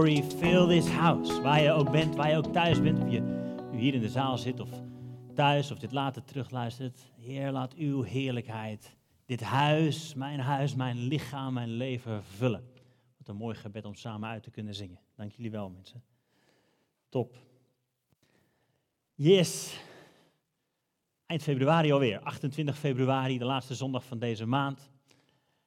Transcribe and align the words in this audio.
glory 0.00 0.22
fill 0.22 0.66
this 0.66 0.88
house. 0.88 1.42
Waar 1.42 1.62
je 1.62 1.72
ook 1.72 1.90
bent, 1.90 2.16
waar 2.16 2.30
je 2.30 2.36
ook 2.36 2.52
thuis 2.52 2.82
bent, 2.82 2.98
of 2.98 3.10
je 3.10 3.20
nu 3.72 3.78
hier 3.78 3.94
in 3.94 4.00
de 4.00 4.08
zaal 4.08 4.38
zit 4.38 4.60
of 4.60 4.68
thuis 5.34 5.70
of 5.70 5.78
dit 5.78 5.92
later 5.92 6.24
terugluistert. 6.24 7.00
Heer, 7.18 7.50
laat 7.50 7.74
uw 7.74 8.02
heerlijkheid 8.02 8.96
dit 9.26 9.40
huis, 9.40 10.14
mijn 10.14 10.40
huis, 10.40 10.74
mijn 10.74 10.96
lichaam, 10.96 11.52
mijn 11.52 11.68
leven 11.68 12.24
vullen. 12.24 12.64
Wat 13.18 13.28
een 13.28 13.36
mooi 13.36 13.54
gebed 13.54 13.84
om 13.84 13.94
samen 13.94 14.28
uit 14.28 14.42
te 14.42 14.50
kunnen 14.50 14.74
zingen. 14.74 15.00
Dank 15.16 15.32
jullie 15.32 15.50
wel, 15.50 15.70
mensen. 15.70 16.02
Top. 17.08 17.36
Yes. 19.14 19.80
Eind 21.26 21.42
februari 21.42 21.92
alweer, 21.92 22.20
28 22.20 22.78
februari, 22.78 23.38
de 23.38 23.44
laatste 23.44 23.74
zondag 23.74 24.04
van 24.04 24.18
deze 24.18 24.46
maand. 24.46 24.90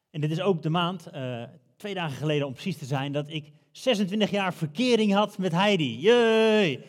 En 0.10 0.22
dit 0.22 0.32
is 0.32 0.42
ook 0.42 0.62
de 0.62 0.70
maand, 0.70 1.08
uh, 1.14 1.44
twee 1.76 1.94
dagen 1.94 2.18
geleden 2.18 2.48
om 2.48 2.54
precies 2.54 2.78
te 2.78 2.86
zijn, 2.86 3.12
dat 3.12 3.30
ik 3.30 3.52
26 3.74 4.30
jaar 4.30 4.54
verkering 4.54 5.14
had 5.14 5.38
met 5.38 5.52
Heidi. 5.52 6.00
Jee! 6.00 6.80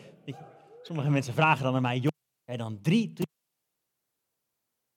Sommige 0.81 1.09
mensen 1.09 1.33
vragen 1.33 1.63
dan 1.63 1.75
aan 1.75 1.81
mij, 1.81 1.95
jong, 1.95 2.13
jij 2.45 2.57
dan 2.57 2.81
drie? 2.81 3.13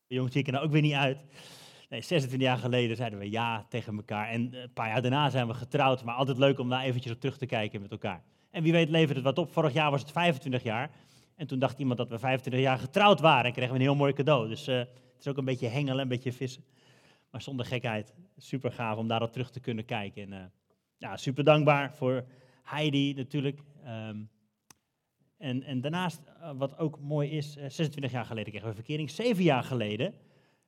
Jongens, 0.07 0.33
zie 0.33 0.41
ik 0.41 0.47
er 0.47 0.53
nou 0.53 0.65
ook 0.65 0.73
weer 0.73 0.83
niet 0.83 0.93
uit. 0.93 1.19
Nee, 1.89 2.01
26 2.03 2.49
jaar 2.49 2.59
geleden 2.59 2.97
zeiden 2.97 3.19
we 3.19 3.31
ja 3.31 3.67
tegen 3.69 3.97
elkaar. 3.97 4.29
En 4.29 4.55
een 4.55 4.73
paar 4.73 4.89
jaar 4.89 5.03
daarna 5.03 5.31
zijn 5.31 5.47
we 5.47 5.55
getrouwd, 5.55 6.05
maar 6.05 6.15
altijd 6.15 6.39
leuk 6.39 6.59
om 6.59 6.69
daar 6.69 6.83
eventjes 6.83 7.13
op 7.13 7.21
terug 7.21 7.39
te 7.39 7.47
kijken 7.47 7.81
met 7.81 7.91
elkaar. 7.91 8.23
En 8.51 8.63
wie 8.63 8.73
weet 8.73 8.89
levert 8.89 9.17
het 9.17 9.25
wat 9.25 9.39
op. 9.39 9.53
Vorig 9.53 9.73
jaar 9.73 9.91
was 9.91 10.01
het 10.01 10.11
25 10.11 10.63
jaar. 10.63 10.91
En 11.37 11.47
toen 11.47 11.59
dacht 11.59 11.79
iemand 11.79 11.99
dat 11.99 12.09
we 12.09 12.19
25 12.19 12.63
jaar 12.63 12.79
getrouwd 12.79 13.21
waren 13.21 13.45
en 13.45 13.53
kregen 13.53 13.73
we 13.73 13.79
een 13.79 13.85
heel 13.85 13.95
mooi 13.95 14.13
cadeau. 14.13 14.49
Dus 14.49 14.69
uh, 14.69 14.79
het 14.79 14.89
is 15.19 15.29
ook 15.29 15.37
een 15.37 15.45
beetje 15.45 15.69
hengelen, 15.69 15.99
een 15.99 16.09
beetje 16.09 16.33
vissen. 16.33 16.65
Maar 17.31 17.43
zonder 17.43 17.67
gekheid, 17.67 18.15
super 18.37 18.73
gaaf 18.73 18.97
om 18.97 19.09
daarop 19.09 19.33
terug 19.33 19.51
te 19.51 19.61
kunnen 19.61 19.85
kijken. 19.85 20.23
En 20.23 20.33
uh, 20.33 20.45
ja, 20.99 21.17
super 21.17 21.45
dankbaar 21.45 21.95
voor 21.95 22.25
Heidi 22.63 23.15
natuurlijk. 23.15 23.61
Um, 23.87 24.31
en, 25.39 25.63
en 25.63 25.81
daarnaast, 25.81 26.21
uh, 26.41 26.51
wat 26.57 26.79
ook 26.79 27.01
mooi 27.01 27.31
is, 27.31 27.53
26 27.53 28.11
jaar 28.11 28.25
geleden 28.25 28.51
kregen 28.51 28.69
we 28.69 28.75
verkering. 28.75 29.11
Zeven 29.11 29.43
jaar 29.43 29.63
geleden, 29.63 30.15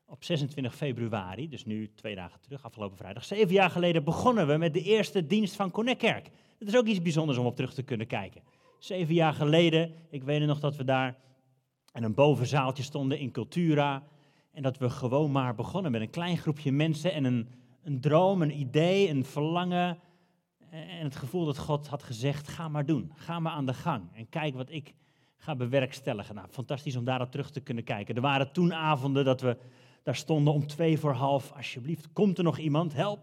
op 0.07 0.25
26 0.25 0.77
februari, 0.77 1.49
dus 1.49 1.65
nu 1.65 1.93
twee 1.95 2.15
dagen 2.15 2.41
terug, 2.41 2.65
afgelopen 2.65 2.97
vrijdag. 2.97 3.25
Zeven 3.25 3.53
jaar 3.53 3.71
geleden 3.71 4.05
begonnen 4.05 4.47
we 4.47 4.57
met 4.57 4.75
de 4.75 4.83
eerste 4.83 5.27
dienst 5.27 5.57
van 5.57 5.71
Connect. 5.71 6.31
Dat 6.59 6.69
is 6.69 6.77
ook 6.77 6.87
iets 6.87 7.03
bijzonders 7.03 7.39
om 7.39 7.47
op 7.47 7.57
terug 7.57 7.75
te 7.75 7.83
kunnen 7.83 8.07
kijken. 8.07 8.43
Zeven 8.79 9.15
jaar 9.15 9.33
geleden, 9.33 9.95
ik 10.11 10.23
weet 10.23 10.47
nog 10.47 10.61
dat 10.61 10.77
we 10.77 10.85
daar 10.85 11.17
in 11.93 12.03
een 12.03 12.15
bovenzaaltje 12.15 12.83
stonden 12.83 13.19
in 13.19 13.31
Cultura. 13.31 14.03
En 14.53 14.63
dat 14.63 14.79
we 14.79 14.91
gewoon 14.91 15.33
maar 15.33 15.55
begonnen 15.55 15.93
met 15.93 16.01
een 16.01 16.11
klein 16.11 16.39
groepje 16.39 16.73
mensen 16.73 17.13
en 17.13 17.25
een, 17.25 17.49
een 17.83 18.01
droom, 18.01 18.43
een 18.43 18.59
idee, 18.59 19.09
een 19.09 19.25
verlangen. 19.25 19.99
En 20.71 21.05
het 21.05 21.17
gevoel 21.17 21.45
dat 21.45 21.59
God 21.59 21.87
had 21.87 22.03
gezegd, 22.03 22.49
ga 22.49 22.69
maar 22.69 22.87
doen, 22.87 23.13
ga 23.15 23.41
maar 23.41 23.53
aan 23.53 23.67
de 23.67 23.75
gang. 23.75 24.03
En 24.13 24.29
kijk 24.29 24.55
wat 24.55 24.71
ik 24.71 24.95
ga 25.37 25.57
bewerkstelligen. 25.57 26.35
Nou, 26.35 26.49
fantastisch 26.51 26.97
om 26.97 27.05
daarop 27.05 27.31
terug 27.31 27.51
te 27.51 27.61
kunnen 27.61 27.85
kijken. 27.85 28.15
Er 28.15 28.21
waren 28.21 28.53
toen 28.53 28.75
avonden 28.75 29.25
dat 29.25 29.41
we 29.41 29.57
daar 30.03 30.17
stonden 30.17 30.53
om 30.53 30.67
twee 30.67 30.99
voor 30.99 31.13
half. 31.13 31.53
Alsjeblieft, 31.53 32.13
komt 32.13 32.39
er 32.39 32.45
nog 32.45 32.59
iemand? 32.59 32.95
Help. 32.95 33.21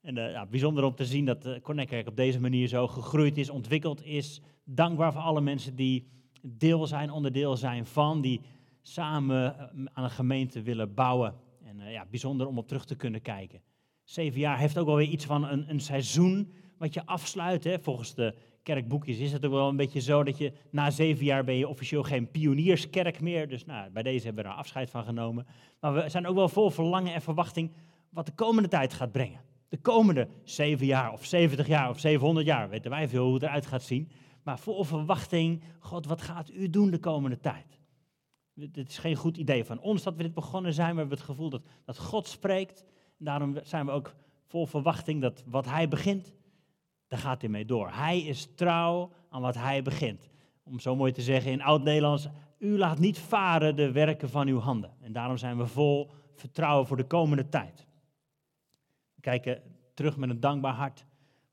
En 0.00 0.16
uh, 0.16 0.30
ja, 0.32 0.46
bijzonder 0.46 0.84
om 0.84 0.94
te 0.94 1.04
zien 1.04 1.24
dat 1.24 1.60
Connect 1.62 2.08
op 2.08 2.16
deze 2.16 2.40
manier 2.40 2.68
zo 2.68 2.86
gegroeid 2.86 3.38
is, 3.38 3.50
ontwikkeld 3.50 4.04
is. 4.04 4.40
Dankbaar 4.64 5.12
voor 5.12 5.22
alle 5.22 5.40
mensen 5.40 5.76
die 5.76 6.08
deel 6.42 6.86
zijn, 6.86 7.10
onderdeel 7.10 7.56
zijn 7.56 7.86
van, 7.86 8.20
die 8.20 8.40
samen 8.82 9.58
eh, 9.58 9.64
aan 9.92 10.04
een 10.04 10.10
gemeente 10.10 10.62
willen 10.62 10.94
bouwen. 10.94 11.34
En 11.64 11.80
uh, 11.80 11.92
ja, 11.92 12.06
bijzonder 12.10 12.46
om 12.46 12.58
op 12.58 12.68
terug 12.68 12.84
te 12.84 12.96
kunnen 12.96 13.22
kijken. 13.22 13.60
Zeven 14.04 14.40
jaar 14.40 14.58
heeft 14.58 14.78
ook 14.78 14.86
wel 14.86 14.96
weer 14.96 15.08
iets 15.08 15.24
van 15.24 15.44
een, 15.44 15.70
een 15.70 15.80
seizoen 15.80 16.52
wat 16.80 16.94
je 16.94 17.06
afsluit. 17.06 17.64
Hè. 17.64 17.78
Volgens 17.78 18.14
de 18.14 18.34
kerkboekjes 18.62 19.18
is 19.18 19.32
het 19.32 19.46
ook 19.46 19.52
wel 19.52 19.68
een 19.68 19.76
beetje 19.76 20.00
zo 20.00 20.24
dat 20.24 20.38
je 20.38 20.52
na 20.70 20.90
zeven 20.90 21.24
jaar 21.24 21.44
ben 21.44 21.54
je 21.54 21.68
officieel 21.68 22.02
geen 22.02 22.30
pionierskerk 22.30 23.20
meer. 23.20 23.48
Dus 23.48 23.64
nou, 23.64 23.90
bij 23.90 24.02
deze 24.02 24.26
hebben 24.26 24.44
we 24.44 24.50
er 24.50 24.56
afscheid 24.56 24.90
van 24.90 25.04
genomen. 25.04 25.46
Maar 25.80 25.94
we 25.94 26.08
zijn 26.08 26.26
ook 26.26 26.34
wel 26.34 26.48
vol 26.48 26.70
verlangen 26.70 27.14
en 27.14 27.22
verwachting 27.22 27.72
wat 28.10 28.26
de 28.26 28.32
komende 28.32 28.68
tijd 28.68 28.92
gaat 28.92 29.12
brengen. 29.12 29.40
De 29.68 29.78
komende 29.78 30.28
zeven 30.44 30.86
jaar 30.86 31.12
of 31.12 31.24
70 31.24 31.66
jaar 31.66 31.90
of 31.90 31.98
700 31.98 32.46
jaar, 32.46 32.68
weten 32.68 32.90
wij 32.90 33.08
veel 33.08 33.24
hoe 33.24 33.34
het 33.34 33.42
eruit 33.42 33.66
gaat 33.66 33.82
zien. 33.82 34.10
Maar 34.42 34.58
vol 34.58 34.84
verwachting, 34.84 35.62
God, 35.78 36.06
wat 36.06 36.22
gaat 36.22 36.50
u 36.50 36.70
doen 36.70 36.90
de 36.90 36.98
komende 36.98 37.40
tijd? 37.40 37.78
Het 38.60 38.88
is 38.88 38.98
geen 38.98 39.16
goed 39.16 39.36
idee 39.36 39.64
van 39.64 39.80
ons 39.80 40.02
dat 40.02 40.16
we 40.16 40.22
dit 40.22 40.34
begonnen 40.34 40.72
zijn, 40.72 40.92
we 40.92 40.98
hebben 40.98 41.16
het 41.16 41.26
gevoel 41.26 41.50
dat, 41.50 41.62
dat 41.84 41.98
God 41.98 42.26
spreekt. 42.26 42.84
Daarom 43.18 43.58
zijn 43.62 43.86
we 43.86 43.92
ook 43.92 44.14
vol 44.46 44.66
verwachting 44.66 45.20
dat 45.20 45.44
wat 45.46 45.66
hij 45.66 45.88
begint, 45.88 46.34
daar 47.10 47.18
gaat 47.18 47.40
hij 47.40 47.50
mee 47.50 47.64
door. 47.64 47.90
Hij 47.92 48.20
is 48.20 48.48
trouw 48.54 49.12
aan 49.30 49.40
wat 49.40 49.54
hij 49.54 49.82
begint. 49.82 50.28
Om 50.64 50.80
zo 50.80 50.96
mooi 50.96 51.12
te 51.12 51.22
zeggen 51.22 51.52
in 51.52 51.62
oud-Nederlands, 51.62 52.28
u 52.58 52.78
laat 52.78 52.98
niet 52.98 53.18
varen 53.18 53.76
de 53.76 53.92
werken 53.92 54.30
van 54.30 54.48
uw 54.48 54.58
handen. 54.58 54.90
En 55.00 55.12
daarom 55.12 55.36
zijn 55.36 55.56
we 55.56 55.66
vol 55.66 56.10
vertrouwen 56.34 56.86
voor 56.86 56.96
de 56.96 57.06
komende 57.06 57.48
tijd. 57.48 57.86
We 59.14 59.20
kijken 59.20 59.62
terug 59.94 60.16
met 60.16 60.30
een 60.30 60.40
dankbaar 60.40 60.74
hart, 60.74 61.04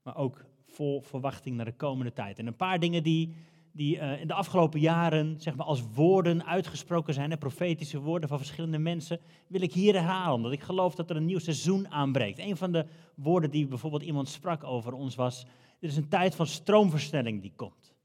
maar 0.03 0.15
ook 0.15 0.45
vol 0.65 1.01
verwachting 1.01 1.55
naar 1.55 1.65
de 1.65 1.75
komende 1.75 2.13
tijd. 2.13 2.39
En 2.39 2.47
een 2.47 2.55
paar 2.55 2.79
dingen 2.79 3.03
die, 3.03 3.35
die 3.77 3.97
uh, 3.97 4.21
in 4.21 4.27
de 4.27 4.33
afgelopen 4.33 4.79
jaren 4.79 5.35
zeg 5.39 5.55
maar, 5.55 5.65
als 5.65 5.83
woorden 5.93 6.45
uitgesproken 6.45 7.13
zijn, 7.13 7.37
profetische 7.37 7.99
woorden 7.99 8.29
van 8.29 8.37
verschillende 8.37 8.77
mensen, 8.77 9.19
wil 9.47 9.61
ik 9.61 9.73
hier 9.73 9.93
herhalen, 9.93 10.35
omdat 10.35 10.51
ik 10.51 10.61
geloof 10.61 10.95
dat 10.95 11.09
er 11.09 11.15
een 11.15 11.25
nieuw 11.25 11.39
seizoen 11.39 11.91
aanbreekt. 11.91 12.39
Een 12.39 12.57
van 12.57 12.71
de 12.71 12.85
woorden 13.15 13.51
die 13.51 13.67
bijvoorbeeld 13.67 14.03
iemand 14.03 14.29
sprak 14.29 14.63
over 14.63 14.93
ons 14.93 15.15
was, 15.15 15.45
er 15.79 15.87
is 15.87 15.97
een 15.97 16.07
tijd 16.07 16.35
van 16.35 16.47
stroomversnelling 16.47 17.41
die 17.41 17.53
komt. 17.55 17.95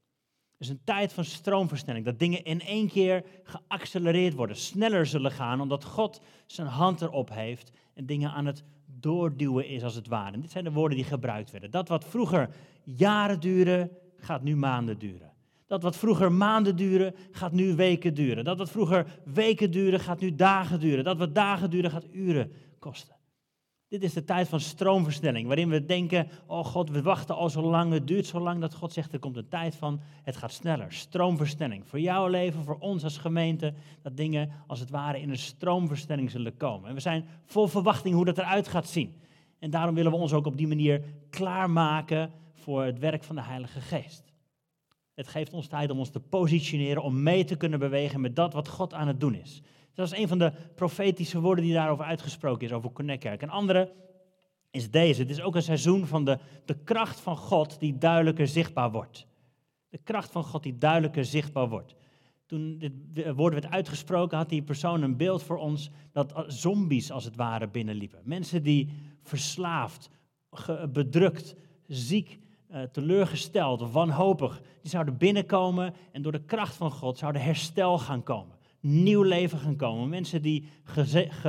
Er 0.57 0.69
is 0.69 0.69
een 0.69 0.83
tijd 0.83 1.13
van 1.13 1.23
stroomversnelling, 1.23 2.05
dat 2.05 2.19
dingen 2.19 2.43
in 2.43 2.61
één 2.61 2.87
keer 2.87 3.23
geaccelereerd 3.43 4.33
worden, 4.33 4.55
sneller 4.55 5.05
zullen 5.05 5.31
gaan, 5.31 5.61
omdat 5.61 5.83
God 5.83 6.21
zijn 6.45 6.67
hand 6.67 7.01
erop 7.01 7.29
heeft 7.29 7.71
en 7.93 8.05
dingen 8.05 8.31
aan 8.31 8.45
het 8.45 8.63
doorduwen 8.85 9.67
is 9.67 9.83
als 9.83 9.95
het 9.95 10.07
ware. 10.07 10.33
En 10.33 10.41
dit 10.41 10.51
zijn 10.51 10.63
de 10.63 10.71
woorden 10.71 10.97
die 10.97 11.05
gebruikt 11.05 11.51
werden. 11.51 11.71
Dat 11.71 11.87
wat 11.87 12.05
vroeger 12.05 12.49
jaren 12.83 13.39
duurde, 13.39 13.91
gaat 14.17 14.43
nu 14.43 14.55
maanden 14.55 14.99
duren. 14.99 15.32
Dat 15.73 15.83
wat 15.83 15.97
vroeger 15.97 16.31
maanden 16.31 16.75
duren, 16.75 17.15
gaat 17.31 17.51
nu 17.51 17.75
weken 17.75 18.13
duren. 18.13 18.43
Dat 18.43 18.57
wat 18.57 18.71
vroeger 18.71 19.21
weken 19.23 19.71
duren, 19.71 19.99
gaat 19.99 20.19
nu 20.19 20.35
dagen 20.35 20.79
duren. 20.79 21.03
Dat 21.03 21.17
wat 21.17 21.35
dagen 21.35 21.69
duren, 21.69 21.91
gaat 21.91 22.05
uren 22.11 22.51
kosten. 22.79 23.15
Dit 23.87 24.03
is 24.03 24.13
de 24.13 24.23
tijd 24.23 24.47
van 24.47 24.59
stroomversnelling, 24.59 25.47
waarin 25.47 25.69
we 25.69 25.85
denken, 25.85 26.27
oh 26.47 26.65
God, 26.65 26.89
we 26.89 27.01
wachten 27.01 27.35
al 27.35 27.49
zo 27.49 27.61
lang, 27.61 27.91
het 27.91 28.07
duurt 28.07 28.25
zo 28.25 28.39
lang, 28.39 28.61
dat 28.61 28.73
God 28.73 28.93
zegt, 28.93 29.13
er 29.13 29.19
komt 29.19 29.37
een 29.37 29.47
tijd 29.47 29.75
van, 29.75 29.99
het 30.23 30.35
gaat 30.35 30.51
sneller. 30.51 30.93
Stroomversnelling. 30.93 31.87
Voor 31.87 31.99
jouw 31.99 32.27
leven, 32.27 32.63
voor 32.63 32.77
ons 32.79 33.03
als 33.03 33.17
gemeente, 33.17 33.73
dat 34.01 34.17
dingen 34.17 34.51
als 34.67 34.79
het 34.79 34.89
ware 34.89 35.21
in 35.21 35.29
een 35.29 35.37
stroomversnelling 35.37 36.31
zullen 36.31 36.57
komen. 36.57 36.89
En 36.89 36.95
we 36.95 37.01
zijn 37.01 37.25
vol 37.45 37.67
verwachting 37.67 38.15
hoe 38.15 38.25
dat 38.25 38.37
eruit 38.37 38.67
gaat 38.67 38.87
zien. 38.87 39.13
En 39.59 39.69
daarom 39.69 39.95
willen 39.95 40.11
we 40.11 40.17
ons 40.17 40.33
ook 40.33 40.45
op 40.45 40.57
die 40.57 40.67
manier 40.67 41.03
klaarmaken 41.29 42.31
voor 42.53 42.83
het 42.83 42.99
werk 42.99 43.23
van 43.23 43.35
de 43.35 43.43
Heilige 43.43 43.81
Geest. 43.81 44.32
Het 45.13 45.27
geeft 45.27 45.53
ons 45.53 45.67
tijd 45.67 45.89
om 45.89 45.99
ons 45.99 46.09
te 46.09 46.19
positioneren, 46.19 47.03
om 47.03 47.23
mee 47.23 47.43
te 47.43 47.55
kunnen 47.55 47.79
bewegen 47.79 48.21
met 48.21 48.35
dat 48.35 48.53
wat 48.53 48.67
God 48.67 48.93
aan 48.93 49.07
het 49.07 49.19
doen 49.19 49.35
is. 49.35 49.61
Dat 49.93 50.11
is 50.11 50.19
een 50.19 50.27
van 50.27 50.37
de 50.37 50.51
profetische 50.75 51.39
woorden 51.39 51.63
die 51.63 51.73
daarover 51.73 52.05
uitgesproken 52.05 52.67
is, 52.67 52.73
over 52.73 52.91
Connect 52.91 53.23
Kerk. 53.23 53.41
Een 53.41 53.49
andere 53.49 53.93
is 54.71 54.91
deze. 54.91 55.21
Het 55.21 55.29
is 55.29 55.41
ook 55.41 55.55
een 55.55 55.61
seizoen 55.61 56.07
van 56.07 56.25
de, 56.25 56.37
de 56.65 56.77
kracht 56.83 57.19
van 57.19 57.37
God 57.37 57.79
die 57.79 57.97
duidelijker 57.97 58.47
zichtbaar 58.47 58.91
wordt. 58.91 59.27
De 59.89 59.99
kracht 60.03 60.31
van 60.31 60.43
God 60.43 60.63
die 60.63 60.77
duidelijker 60.77 61.25
zichtbaar 61.25 61.69
wordt. 61.69 61.95
Toen 62.45 62.77
dit 62.77 62.93
woord 63.35 63.53
werd 63.53 63.69
uitgesproken, 63.69 64.37
had 64.37 64.49
die 64.49 64.61
persoon 64.61 65.01
een 65.01 65.17
beeld 65.17 65.43
voor 65.43 65.57
ons 65.57 65.89
dat 66.11 66.43
zombies 66.47 67.11
als 67.11 67.25
het 67.25 67.35
ware 67.35 67.67
binnenliepen. 67.67 68.21
Mensen 68.23 68.63
die 68.63 68.89
verslaafd, 69.21 70.09
bedrukt, 70.91 71.55
ziek, 71.87 72.39
eh, 72.73 72.81
teleurgesteld 72.91 73.81
of 73.81 73.93
wanhopig, 73.93 74.61
die 74.81 74.89
zouden 74.89 75.17
binnenkomen 75.17 75.93
en 76.11 76.21
door 76.21 76.31
de 76.31 76.43
kracht 76.43 76.75
van 76.75 76.91
God 76.91 77.17
zouden 77.17 77.41
herstel 77.41 77.99
gaan 77.99 78.23
komen 78.23 78.61
nieuw 78.83 79.21
leven 79.21 79.59
gaan 79.59 79.75
komen. 79.75 80.09
Mensen 80.09 80.41
die 80.41 80.67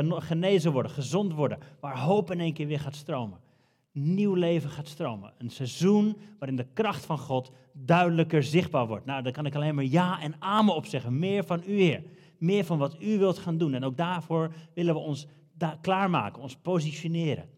genezen 0.09 0.73
worden, 0.73 0.93
gezond 0.93 1.32
worden, 1.32 1.59
waar 1.81 1.99
hoop 1.99 2.31
in 2.31 2.41
één 2.41 2.53
keer 2.53 2.67
weer 2.67 2.81
gaat 2.81 2.97
stromen. 2.97 3.38
Nieuw 3.93 4.35
leven 4.35 4.71
gaat 4.71 4.88
stromen. 4.88 5.32
Een 5.38 5.50
seizoen 5.50 6.17
waarin 6.38 6.56
de 6.56 6.67
kracht 6.73 7.05
van 7.05 7.19
God 7.19 7.53
duidelijker 7.73 8.43
zichtbaar 8.43 8.87
wordt. 8.87 9.06
Nou, 9.06 9.23
daar 9.23 9.32
kan 9.32 9.47
ik 9.47 9.55
alleen 9.55 9.75
maar 9.75 9.85
ja 9.85 10.20
en 10.20 10.35
amen 10.38 10.75
op 10.75 10.87
zeggen. 10.87 11.19
Meer 11.19 11.44
van 11.44 11.62
u, 11.67 11.81
Heer. 11.81 12.03
Meer 12.38 12.65
van 12.65 12.79
wat 12.79 12.97
u 13.03 13.19
wilt 13.19 13.38
gaan 13.38 13.59
doen. 13.59 13.75
En 13.75 13.85
ook 13.85 13.97
daarvoor 13.97 14.53
willen 14.75 14.94
we 14.94 15.00
ons 15.00 15.27
klaarmaken, 15.81 16.43
ons 16.43 16.56
positioneren. 16.56 17.49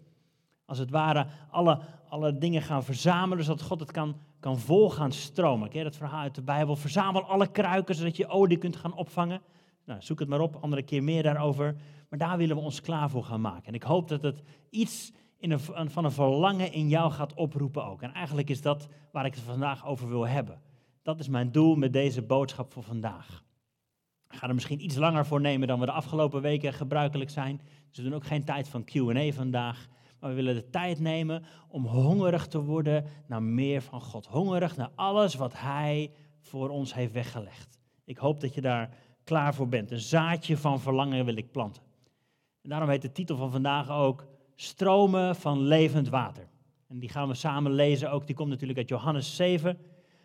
Als 0.66 0.78
het 0.78 0.90
ware 0.90 1.26
alle, 1.50 1.78
alle 2.08 2.38
dingen 2.38 2.62
gaan 2.62 2.84
verzamelen, 2.84 3.44
zodat 3.44 3.62
God 3.62 3.80
het 3.80 3.90
kan, 3.92 4.16
kan 4.40 4.58
vol 4.58 4.90
gaan 4.90 5.12
stromen. 5.12 5.68
Ken 5.68 5.84
dat 5.84 5.96
verhaal 5.96 6.20
uit 6.20 6.34
de 6.34 6.42
Bijbel? 6.42 6.76
Verzamel 6.76 7.22
alle 7.22 7.46
kruiken, 7.46 7.94
zodat 7.94 8.16
je 8.16 8.28
olie 8.28 8.58
kunt 8.58 8.76
gaan 8.76 8.94
opvangen. 8.94 9.40
Nou, 9.84 10.02
zoek 10.02 10.18
het 10.18 10.28
maar 10.28 10.40
op, 10.40 10.58
andere 10.60 10.82
keer 10.82 11.02
meer 11.02 11.22
daarover. 11.22 11.76
Maar 12.08 12.18
daar 12.18 12.36
willen 12.36 12.56
we 12.56 12.62
ons 12.62 12.80
klaar 12.80 13.10
voor 13.10 13.24
gaan 13.24 13.40
maken. 13.40 13.66
En 13.66 13.74
ik 13.74 13.82
hoop 13.82 14.08
dat 14.08 14.22
het 14.22 14.42
iets 14.70 15.12
in 15.38 15.50
een, 15.50 15.90
van 15.90 16.04
een 16.04 16.12
verlangen 16.12 16.72
in 16.72 16.88
jou 16.88 17.12
gaat 17.12 17.34
oproepen 17.34 17.84
ook. 17.84 18.02
En 18.02 18.12
eigenlijk 18.12 18.50
is 18.50 18.62
dat 18.62 18.88
waar 19.12 19.26
ik 19.26 19.34
het 19.34 19.44
vandaag 19.44 19.86
over 19.86 20.08
wil 20.08 20.26
hebben. 20.26 20.60
Dat 21.02 21.20
is 21.20 21.28
mijn 21.28 21.52
doel 21.52 21.76
met 21.76 21.92
deze 21.92 22.22
boodschap 22.22 22.72
voor 22.72 22.82
vandaag. 22.82 23.44
Ik 24.30 24.36
ga 24.36 24.48
er 24.48 24.54
misschien 24.54 24.84
iets 24.84 24.96
langer 24.96 25.26
voor 25.26 25.40
nemen 25.40 25.68
dan 25.68 25.80
we 25.80 25.86
de 25.86 25.92
afgelopen 25.92 26.42
weken 26.42 26.72
gebruikelijk 26.72 27.30
zijn. 27.30 27.60
Dus 27.88 27.96
we 27.96 28.02
doen 28.02 28.14
ook 28.14 28.26
geen 28.26 28.44
tijd 28.44 28.68
van 28.68 28.84
QA 28.84 29.32
vandaag. 29.32 29.88
Maar 30.26 30.34
we 30.34 30.42
willen 30.42 30.62
de 30.62 30.70
tijd 30.70 31.00
nemen 31.00 31.44
om 31.68 31.86
hongerig 31.86 32.46
te 32.46 32.62
worden 32.62 33.04
naar 33.26 33.42
meer 33.42 33.82
van 33.82 34.00
God. 34.00 34.26
Hongerig 34.26 34.76
naar 34.76 34.90
alles 34.94 35.34
wat 35.34 35.52
Hij 35.56 36.10
voor 36.40 36.68
ons 36.68 36.94
heeft 36.94 37.12
weggelegd. 37.12 37.78
Ik 38.04 38.16
hoop 38.16 38.40
dat 38.40 38.54
je 38.54 38.60
daar 38.60 38.90
klaar 39.24 39.54
voor 39.54 39.68
bent. 39.68 39.90
Een 39.90 40.00
zaadje 40.00 40.56
van 40.56 40.80
verlangen 40.80 41.24
wil 41.24 41.36
ik 41.36 41.50
planten. 41.50 41.82
En 42.62 42.68
daarom 42.68 42.88
heet 42.88 43.02
de 43.02 43.12
titel 43.12 43.36
van 43.36 43.50
vandaag 43.50 43.90
ook 43.90 44.26
Stromen 44.54 45.36
van 45.36 45.60
levend 45.60 46.08
water. 46.08 46.48
En 46.88 46.98
die 46.98 47.08
gaan 47.08 47.28
we 47.28 47.34
samen 47.34 47.72
lezen 47.72 48.10
ook. 48.10 48.26
Die 48.26 48.36
komt 48.36 48.48
natuurlijk 48.48 48.78
uit 48.78 48.88
Johannes 48.88 49.36
7. 49.36 49.78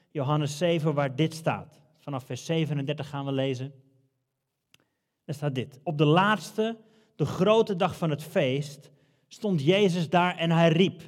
Johannes 0.10 0.58
7, 0.58 0.94
waar 0.94 1.16
dit 1.16 1.34
staat. 1.34 1.82
Vanaf 1.98 2.26
vers 2.26 2.46
37 2.46 3.10
gaan 3.10 3.26
we 3.26 3.32
lezen. 3.32 3.74
Er 5.26 5.34
staat 5.34 5.56
dit. 5.56 5.80
Op 5.84 5.98
de 5.98 6.06
laatste, 6.06 6.78
de 7.16 7.26
grote 7.26 7.76
dag 7.76 7.98
van 7.98 8.10
het 8.10 8.24
feest, 8.24 8.91
stond 9.34 9.64
Jezus 9.64 10.10
daar 10.10 10.38
en 10.38 10.52
hij 10.52 10.70
riep: 10.70 11.02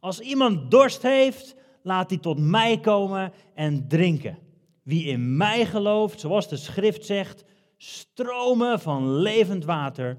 Als 0.00 0.20
iemand 0.20 0.70
dorst 0.70 1.02
heeft, 1.02 1.56
laat 1.82 2.10
hij 2.10 2.18
tot 2.18 2.38
mij 2.38 2.80
komen 2.80 3.32
en 3.54 3.88
drinken. 3.88 4.38
Wie 4.82 5.04
in 5.04 5.36
mij 5.36 5.66
gelooft, 5.66 6.20
zoals 6.20 6.48
de 6.48 6.56
schrift 6.56 7.04
zegt, 7.04 7.44
stromen 7.76 8.80
van 8.80 9.12
levend 9.12 9.64
water 9.64 10.18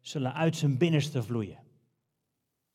zullen 0.00 0.34
uit 0.34 0.56
zijn 0.56 0.78
binnenste 0.78 1.22
vloeien. 1.22 1.58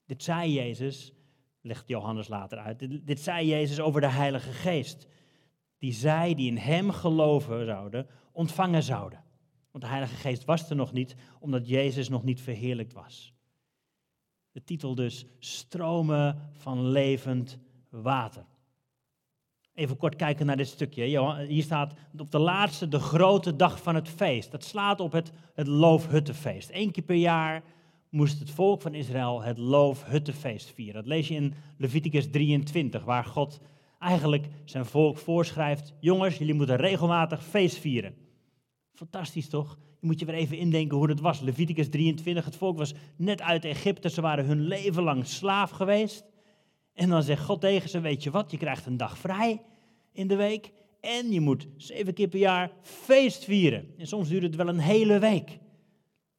Dit 0.06 0.24
zei 0.24 0.54
Jezus, 0.54 1.14
legt 1.62 1.88
Johannes 1.88 2.28
later 2.28 2.58
uit, 2.58 2.80
dit, 2.80 3.08
dit 3.08 3.20
zei 3.20 3.48
Jezus 3.48 3.80
over 3.80 4.02
de 4.02 4.10
Heilige 4.10 4.52
Geest. 4.52 5.08
Die 5.78 5.94
zij 5.94 6.36
die 6.36 6.48
in 6.48 6.58
hem 6.58 6.92
geloven 6.92 7.66
zouden, 7.66 8.08
ontvangen 8.32 8.84
zouden. 8.84 9.24
Want 9.72 9.84
de 9.84 9.90
Heilige 9.90 10.16
Geest 10.16 10.46
was 10.46 10.70
er 10.70 10.76
nog 10.76 10.94
niet, 10.94 11.16
omdat 11.40 11.68
Jezus 11.68 12.10
nog 12.10 12.24
niet 12.24 12.42
verheerlijkt 12.42 12.94
was. 12.94 13.35
De 14.56 14.64
titel 14.64 14.96
dus, 14.96 15.26
stromen 15.40 16.50
van 16.52 16.88
levend 16.88 17.58
water. 17.90 18.46
Even 19.74 19.98
kort 19.98 20.16
kijken 20.16 20.46
naar 20.46 20.58
dit 20.58 20.68
stukje. 20.68 21.46
Hier 21.48 21.64
staat 21.64 21.94
op 22.18 22.32
de 22.32 22.40
laatste, 22.40 22.88
de 22.88 23.00
grote 23.00 23.56
dag 23.56 23.82
van 23.82 23.96
het 23.96 24.10
feest. 24.10 24.52
Dat 24.52 24.64
slaat 24.64 25.00
op 25.00 25.12
het, 25.12 25.32
het 25.54 25.68
loofhuttenfeest. 25.68 26.70
Eén 26.74 26.92
keer 26.92 27.04
per 27.04 27.16
jaar 27.16 27.64
moest 28.10 28.40
het 28.40 28.52
volk 28.52 28.82
van 28.82 28.94
Israël 28.94 29.42
het 29.42 29.58
loofhuttenfeest 29.58 30.70
vieren. 30.74 30.94
Dat 30.94 31.06
lees 31.06 31.28
je 31.28 31.36
in 31.36 31.54
Leviticus 31.78 32.32
23, 32.32 33.04
waar 33.04 33.26
God 33.26 33.60
eigenlijk 34.00 34.48
zijn 34.66 34.86
volk 34.86 35.18
voorschrijft: 35.18 35.94
jongens, 36.00 36.38
jullie 36.38 36.54
moeten 36.54 36.76
regelmatig 36.76 37.44
feest 37.44 37.78
vieren. 37.78 38.16
Fantastisch 38.94 39.50
toch? 39.50 39.78
Moet 40.06 40.20
je 40.20 40.26
weer 40.26 40.36
even 40.36 40.58
indenken 40.58 40.98
hoe 40.98 41.08
dat 41.08 41.20
was. 41.20 41.40
Leviticus 41.40 41.90
23, 41.90 42.46
het 42.46 42.56
volk 42.56 42.78
was 42.78 42.94
net 43.16 43.42
uit 43.42 43.66
Egypte, 43.66 44.10
ze 44.10 44.22
waren 44.22 44.46
hun 44.46 44.62
leven 44.62 45.04
lang 45.04 45.26
slaaf 45.28 45.70
geweest. 45.70 46.26
En 46.94 47.10
dan 47.10 47.24
zegt 47.24 47.44
God 47.44 47.62
tegen 47.62 47.90
ze, 47.90 48.00
weet 48.00 48.24
je 48.24 48.32
wat, 48.32 48.52
je 48.52 48.58
krijgt 48.58 48.86
een 48.86 48.98
dag 48.98 49.18
vrij 49.18 49.62
in 50.12 50.28
de 50.28 50.36
week 50.36 50.72
en 51.02 51.32
je 51.32 51.42
moet 51.42 51.68
zeven 51.78 52.14
keer 52.14 52.28
per 52.28 52.40
jaar 52.40 52.72
feest 52.82 53.44
vieren. 53.44 53.94
En 53.98 54.08
soms 54.08 54.30
duurt 54.30 54.44
het 54.44 54.56
wel 54.56 54.68
een 54.68 54.80
hele 54.80 55.20
week. 55.20 55.60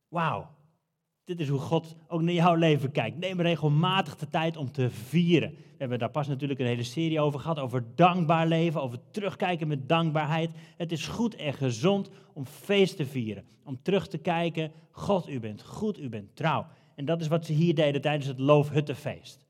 Wauw, 0.08 0.55
dit 1.26 1.40
is 1.40 1.48
hoe 1.48 1.58
God 1.58 1.96
ook 2.08 2.22
naar 2.22 2.34
jouw 2.34 2.54
leven 2.54 2.92
kijkt. 2.92 3.18
Neem 3.18 3.40
regelmatig 3.40 4.16
de 4.16 4.28
tijd 4.28 4.56
om 4.56 4.72
te 4.72 4.90
vieren. 4.90 5.50
We 5.50 5.74
hebben 5.78 5.98
daar 5.98 6.10
pas 6.10 6.28
natuurlijk 6.28 6.60
een 6.60 6.66
hele 6.66 6.82
serie 6.82 7.20
over 7.20 7.40
gehad, 7.40 7.58
over 7.58 7.84
dankbaar 7.94 8.46
leven, 8.46 8.82
over 8.82 8.98
terugkijken 9.10 9.68
met 9.68 9.88
dankbaarheid. 9.88 10.50
Het 10.76 10.92
is 10.92 11.06
goed 11.06 11.36
en 11.36 11.54
gezond 11.54 12.10
om 12.32 12.46
feest 12.46 12.96
te 12.96 13.06
vieren, 13.06 13.44
om 13.64 13.78
terug 13.82 14.08
te 14.08 14.18
kijken, 14.18 14.72
God, 14.90 15.28
u 15.28 15.40
bent 15.40 15.62
goed, 15.62 15.98
u 15.98 16.08
bent 16.08 16.36
trouw. 16.36 16.66
En 16.94 17.04
dat 17.04 17.20
is 17.20 17.28
wat 17.28 17.46
ze 17.46 17.52
hier 17.52 17.74
deden 17.74 18.00
tijdens 18.00 18.26
het 18.26 18.38
Loofhuttenfeest. 18.38 19.46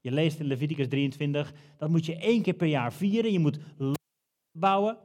Je 0.00 0.12
leest 0.12 0.40
in 0.40 0.46
Leviticus 0.46 0.88
23, 0.88 1.52
dat 1.76 1.88
moet 1.88 2.06
je 2.06 2.16
één 2.16 2.42
keer 2.42 2.54
per 2.54 2.68
jaar 2.68 2.92
vieren. 2.92 3.32
Je 3.32 3.38
moet 3.38 3.58
bouwen, 4.52 4.96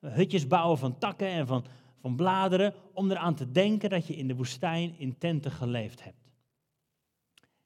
hutjes 0.00 0.46
bouwen 0.46 0.78
van 0.78 0.98
takken 0.98 1.28
en 1.28 1.46
van, 1.46 1.64
van 2.00 2.16
bladeren, 2.16 2.74
om 2.92 3.10
eraan 3.10 3.34
te 3.34 3.50
denken 3.50 3.90
dat 3.90 4.06
je 4.06 4.16
in 4.16 4.28
de 4.28 4.36
woestijn 4.36 4.94
in 4.98 5.18
tenten 5.18 5.50
geleefd 5.50 6.04
hebt. 6.04 6.30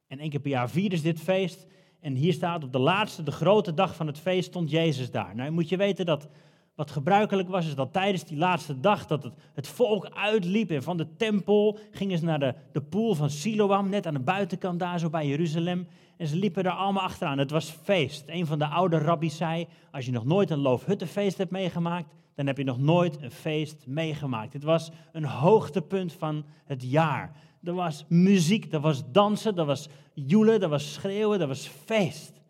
En 0.07 0.19
één 0.19 0.31
keer 0.31 0.41
per 0.41 0.51
jaar 0.51 0.71
vierden 0.71 0.99
ze 0.99 1.05
dit 1.05 1.21
feest. 1.21 1.67
En 2.01 2.15
hier 2.15 2.33
staat 2.33 2.65
op 2.65 2.73
de 2.73 2.79
laatste, 2.79 3.23
de 3.23 3.31
grote 3.31 3.75
dag 3.75 3.95
van 3.95 4.07
het 4.07 4.19
feest, 4.19 4.49
stond 4.49 4.71
Jezus 4.71 5.11
daar. 5.11 5.35
Nou, 5.35 5.51
moet 5.51 5.69
je 5.69 5.77
weten 5.77 6.07
dat 6.07 6.29
wat 6.75 6.91
gebruikelijk 6.91 7.49
was, 7.49 7.67
is 7.67 7.75
dat 7.75 7.93
tijdens 7.93 8.25
die 8.25 8.37
laatste 8.37 8.81
dag 8.81 9.07
dat 9.07 9.23
het, 9.23 9.35
het 9.55 9.69
volk 9.69 10.09
uitliep 10.09 10.71
en 10.71 10.83
van 10.83 10.97
de 10.97 11.17
tempel 11.17 11.79
gingen 11.91 12.19
ze 12.19 12.25
naar 12.25 12.39
de, 12.39 12.55
de 12.73 12.83
poel 12.83 13.15
van 13.15 13.31
Siloam, 13.31 13.89
net 13.89 14.07
aan 14.07 14.15
de 14.15 14.21
buitenkant 14.21 14.79
daar 14.79 14.99
zo 14.99 15.11
bij 15.11 15.27
Jeruzalem. 15.27 15.87
En 16.17 16.27
ze 16.27 16.37
liepen 16.37 16.65
daar 16.65 16.73
allemaal 16.73 17.03
achteraan. 17.03 17.39
Het 17.39 17.51
was 17.51 17.71
feest. 17.71 18.25
Een 18.27 18.47
van 18.47 18.59
de 18.59 18.67
oude 18.67 18.99
rabbies 18.99 19.37
zei, 19.37 19.67
als 19.91 20.05
je 20.05 20.13
nog 20.13 20.25
nooit 20.25 20.51
een 20.51 20.59
loofhuttenfeest 20.59 21.39
hebt 21.39 21.51
meegemaakt, 21.51 22.15
dan 22.35 22.47
heb 22.47 22.59
je 22.59 22.65
nog 22.65 22.79
nooit 22.79 23.23
een 23.23 23.31
feest 23.31 23.87
meegemaakt. 23.87 24.53
Het 24.53 24.63
was 24.63 24.91
een 25.13 25.25
hoogtepunt 25.25 26.13
van 26.13 26.45
het 26.65 26.83
jaar. 26.83 27.37
Er 27.63 27.75
was 27.75 28.05
muziek, 28.09 28.73
er 28.73 28.81
was 28.81 29.11
dansen, 29.13 29.59
er 29.59 29.65
was 29.65 29.89
joelen, 30.15 30.63
er 30.63 30.69
was 30.69 30.93
schreeuwen, 30.93 31.41
er 31.41 31.47
was 31.47 31.67
feest. 31.67 32.41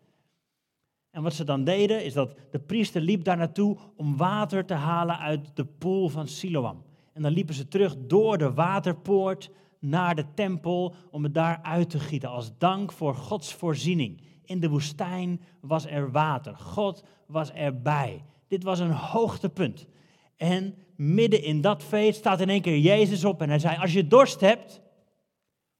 En 1.11 1.23
wat 1.23 1.33
ze 1.33 1.43
dan 1.43 1.63
deden, 1.63 2.03
is 2.03 2.13
dat 2.13 2.35
de 2.51 2.59
priester 2.59 3.01
liep 3.01 3.23
daar 3.23 3.37
naartoe 3.37 3.77
om 3.95 4.17
water 4.17 4.65
te 4.65 4.73
halen 4.73 5.17
uit 5.17 5.55
de 5.55 5.65
poel 5.65 6.09
van 6.09 6.27
Siloam. 6.27 6.83
En 7.13 7.21
dan 7.21 7.31
liepen 7.31 7.55
ze 7.55 7.67
terug 7.67 7.95
door 7.97 8.37
de 8.37 8.53
waterpoort 8.53 9.51
naar 9.79 10.15
de 10.15 10.25
tempel 10.33 10.93
om 11.11 11.23
het 11.23 11.33
daar 11.33 11.59
uit 11.61 11.89
te 11.89 11.99
gieten 11.99 12.29
als 12.29 12.57
dank 12.57 12.91
voor 12.91 13.15
Gods 13.15 13.53
voorziening. 13.53 14.21
In 14.43 14.59
de 14.59 14.69
woestijn 14.69 15.41
was 15.61 15.85
er 15.85 16.11
water. 16.11 16.55
God 16.57 17.03
was 17.27 17.51
erbij. 17.51 18.23
Dit 18.55 18.63
was 18.63 18.79
een 18.79 18.91
hoogtepunt. 18.91 19.87
En 20.35 20.75
midden 20.95 21.43
in 21.43 21.61
dat 21.61 21.83
feest 21.83 22.19
staat 22.19 22.41
in 22.41 22.49
één 22.49 22.61
keer 22.61 22.77
Jezus 22.77 23.23
op 23.23 23.41
en 23.41 23.49
hij 23.49 23.59
zei: 23.59 23.77
Als 23.77 23.93
je 23.93 24.07
dorst 24.07 24.39
hebt, 24.39 24.81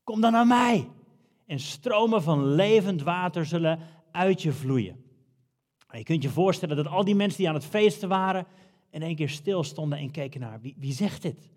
kom 0.04 0.22
dan 0.22 0.32
naar 0.32 0.48
mij. 0.48 0.90
En 1.46 1.60
stromen 1.60 2.24
van 2.24 2.46
levend 2.46 3.02
water 3.02 3.46
zullen 3.46 3.80
uit 4.12 4.42
je 4.42 4.52
vloeien. 4.52 5.04
Je 5.92 6.04
kunt 6.04 6.24
je 6.24 6.30
voorstellen 6.30 6.76
dat 6.76 6.88
al 6.88 7.04
die 7.04 7.16
mensen 7.16 7.38
die 7.38 7.48
aan 7.48 7.56
het 7.56 7.66
feesten 7.66 8.10
waren, 8.10 8.46
in 8.90 9.02
één 9.02 9.16
keer 9.16 9.30
stilstonden 9.30 10.00
en 10.00 10.12
keken 10.12 10.40
naar 10.40 10.62
wie, 10.62 10.76
wie 10.78 10.94
zegt 10.94 11.22
dit? 11.22 11.50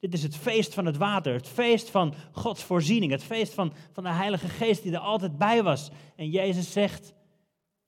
Dit 0.00 0.12
is 0.12 0.22
het 0.22 0.36
feest 0.36 0.74
van 0.74 0.86
het 0.86 0.96
water, 0.96 1.32
het 1.32 1.48
feest 1.48 1.90
van 1.90 2.14
Gods 2.32 2.62
voorziening, 2.62 3.12
het 3.12 3.24
feest 3.24 3.54
van, 3.54 3.72
van 3.92 4.04
de 4.04 4.10
Heilige 4.10 4.48
Geest 4.48 4.82
die 4.82 4.92
er 4.92 4.98
altijd 4.98 5.38
bij 5.38 5.62
was. 5.62 5.90
En 6.16 6.30
Jezus 6.30 6.72
zegt, 6.72 7.14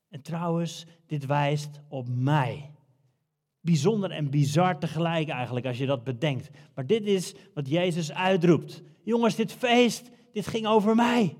en 0.08 0.22
trouwens, 0.22 0.86
dit 1.06 1.26
wijst 1.26 1.80
op 1.88 2.08
mij. 2.08 2.75
Bijzonder 3.66 4.10
en 4.10 4.30
bizar 4.30 4.78
tegelijk 4.78 5.28
eigenlijk 5.28 5.66
als 5.66 5.78
je 5.78 5.86
dat 5.86 6.04
bedenkt. 6.04 6.50
Maar 6.74 6.86
dit 6.86 7.06
is 7.06 7.34
wat 7.54 7.68
Jezus 7.68 8.12
uitroept. 8.12 8.82
Jongens, 9.02 9.34
dit 9.34 9.52
feest, 9.52 10.10
dit 10.32 10.46
ging 10.46 10.66
over 10.66 10.94
mij. 10.94 11.36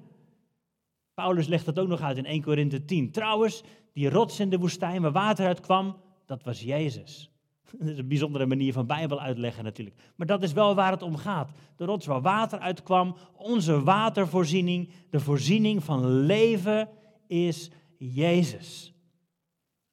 Paulus 1.14 1.46
legt 1.46 1.64
dat 1.64 1.78
ook 1.78 1.88
nog 1.88 2.00
uit 2.00 2.16
in 2.16 2.24
1 2.24 2.42
Korinthe 2.42 2.84
10. 2.84 3.10
Trouwens, 3.10 3.62
die 3.92 4.10
rots 4.10 4.40
in 4.40 4.50
de 4.50 4.58
woestijn 4.58 5.02
waar 5.02 5.12
water 5.12 5.46
uit 5.46 5.60
kwam, 5.60 5.96
dat 6.26 6.42
was 6.42 6.60
Jezus. 6.60 7.30
Dat 7.78 7.88
is 7.88 7.98
een 7.98 8.08
bijzondere 8.08 8.46
manier 8.46 8.72
van 8.72 8.86
Bijbel 8.86 9.20
uitleggen 9.20 9.64
natuurlijk. 9.64 9.96
Maar 10.16 10.26
dat 10.26 10.42
is 10.42 10.52
wel 10.52 10.74
waar 10.74 10.90
het 10.90 11.02
om 11.02 11.16
gaat. 11.16 11.50
De 11.76 11.84
rots 11.84 12.06
waar 12.06 12.20
water 12.20 12.58
uitkwam, 12.58 13.16
onze 13.36 13.82
watervoorziening, 13.82 14.90
de 15.10 15.20
voorziening 15.20 15.84
van 15.84 16.08
leven 16.08 16.88
is 17.26 17.70
Jezus. 17.98 18.94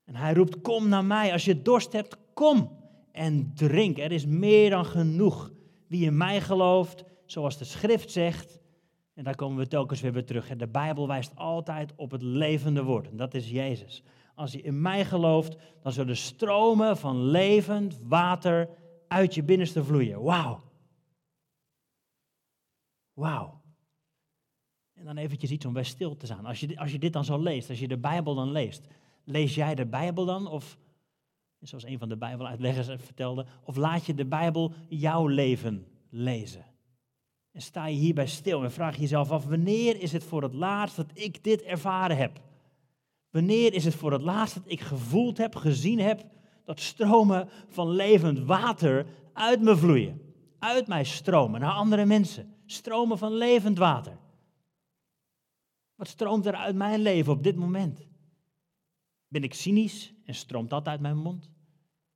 En 0.05 0.15
hij 0.15 0.33
roept, 0.33 0.61
kom 0.61 0.87
naar 0.87 1.05
mij. 1.05 1.31
Als 1.31 1.45
je 1.45 1.61
dorst 1.61 1.93
hebt, 1.93 2.17
kom 2.33 2.77
en 3.11 3.51
drink. 3.53 3.97
Er 3.97 4.11
is 4.11 4.25
meer 4.25 4.69
dan 4.69 4.85
genoeg. 4.85 5.51
Wie 5.87 6.05
in 6.05 6.17
mij 6.17 6.41
gelooft, 6.41 7.03
zoals 7.25 7.57
de 7.57 7.65
schrift 7.65 8.11
zegt, 8.11 8.61
en 9.13 9.23
daar 9.23 9.35
komen 9.35 9.57
we 9.57 9.67
telkens 9.67 10.01
weer 10.01 10.11
bij 10.11 10.21
terug. 10.21 10.55
De 10.55 10.67
Bijbel 10.67 11.07
wijst 11.07 11.35
altijd 11.35 11.93
op 11.95 12.11
het 12.11 12.21
levende 12.21 12.83
woord. 12.83 13.09
En 13.09 13.17
dat 13.17 13.33
is 13.33 13.49
Jezus. 13.49 14.03
Als 14.35 14.51
je 14.51 14.61
in 14.61 14.81
mij 14.81 15.05
gelooft, 15.05 15.55
dan 15.81 15.91
zullen 15.91 16.17
stromen 16.17 16.97
van 16.97 17.23
levend 17.23 17.99
water 18.03 18.69
uit 19.07 19.33
je 19.33 19.43
binnenste 19.43 19.83
vloeien. 19.83 20.21
Wauw. 20.21 20.61
Wauw. 23.13 23.61
En 24.93 25.05
dan 25.05 25.17
eventjes 25.17 25.51
iets 25.51 25.65
om 25.65 25.73
bij 25.73 25.83
stil 25.83 26.17
te 26.17 26.25
staan. 26.25 26.45
Als 26.45 26.59
je, 26.59 26.79
als 26.79 26.91
je 26.91 26.99
dit 26.99 27.13
dan 27.13 27.25
zo 27.25 27.37
leest, 27.37 27.69
als 27.69 27.79
je 27.79 27.87
de 27.87 27.97
Bijbel 27.97 28.35
dan 28.35 28.51
leest, 28.51 28.87
lees 29.23 29.55
jij 29.55 29.75
de 29.75 29.85
Bijbel 29.85 30.25
dan? 30.25 30.47
Of, 30.47 30.77
zoals 31.63 31.85
een 31.85 31.99
van 31.99 32.09
de 32.09 32.17
Bijbeluitleggers 32.17 33.03
vertelde, 33.03 33.45
of 33.63 33.75
laat 33.75 34.05
je 34.05 34.13
de 34.13 34.25
Bijbel 34.25 34.73
jouw 34.87 35.27
leven 35.27 35.87
lezen? 36.09 36.65
En 37.51 37.61
sta 37.61 37.85
je 37.85 37.95
hierbij 37.95 38.27
stil 38.27 38.63
en 38.63 38.71
vraag 38.71 38.97
jezelf 38.97 39.31
af, 39.31 39.45
wanneer 39.45 40.01
is 40.01 40.11
het 40.11 40.23
voor 40.23 40.43
het 40.43 40.53
laatst 40.53 40.95
dat 40.95 41.11
ik 41.13 41.43
dit 41.43 41.61
ervaren 41.61 42.17
heb? 42.17 42.41
Wanneer 43.29 43.73
is 43.73 43.85
het 43.85 43.95
voor 43.95 44.11
het 44.11 44.21
laatst 44.21 44.55
dat 44.55 44.63
ik 44.65 44.81
gevoeld 44.81 45.37
heb, 45.37 45.55
gezien 45.55 45.99
heb, 45.99 46.25
dat 46.65 46.79
stromen 46.79 47.49
van 47.67 47.89
levend 47.89 48.39
water 48.39 49.05
uit 49.33 49.61
me 49.61 49.77
vloeien? 49.77 50.21
Uit 50.59 50.87
mij 50.87 51.03
stromen 51.03 51.59
naar 51.59 51.73
andere 51.73 52.05
mensen. 52.05 52.55
Stromen 52.65 53.17
van 53.17 53.33
levend 53.33 53.77
water. 53.77 54.17
Wat 55.95 56.07
stroomt 56.07 56.45
er 56.45 56.55
uit 56.55 56.75
mijn 56.75 56.99
leven 56.99 57.33
op 57.33 57.43
dit 57.43 57.55
moment? 57.55 58.07
Ben 59.27 59.43
ik 59.43 59.53
cynisch 59.53 60.13
en 60.25 60.35
stroomt 60.35 60.69
dat 60.69 60.87
uit 60.87 60.99
mijn 60.99 61.17
mond? 61.17 61.52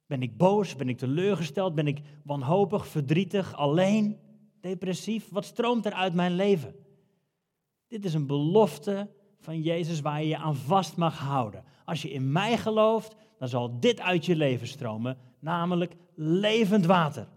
Ben 0.08 0.22
ik 0.22 0.38
boos? 0.38 0.76
Ben 0.76 0.90
ik 0.90 0.98
teleurgesteld? 0.98 1.76
Ben 1.76 1.88
ik 1.88 2.02
wanhopig, 2.24 2.88
verdrietig, 2.88 3.56
alleen, 3.56 4.20
depressief? 4.62 5.30
Wat 5.30 5.46
stroomt 5.46 5.86
er 5.86 5.94
uit 5.94 6.14
mijn 6.14 6.36
leven? 6.36 6.76
Dit 7.88 8.06
is 8.06 8.14
een 8.14 8.28
belofte 8.28 9.10
van 9.40 9.62
Jezus 9.62 10.02
waar 10.02 10.22
je 10.22 10.28
je 10.28 10.38
aan 10.38 10.56
vast 10.56 10.98
mag 10.98 11.18
houden. 11.20 11.64
Als 11.86 12.02
je 12.02 12.12
in 12.12 12.32
mij 12.32 12.58
gelooft, 12.58 13.16
dan 13.38 13.48
zal 13.48 13.80
dit 13.80 14.00
uit 14.00 14.26
je 14.26 14.36
leven 14.36 14.68
stromen, 14.68 15.18
namelijk 15.40 15.96
levend 16.16 16.86
water. 16.86 17.28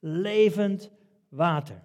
Levend 0.00 0.90
water. 1.28 1.82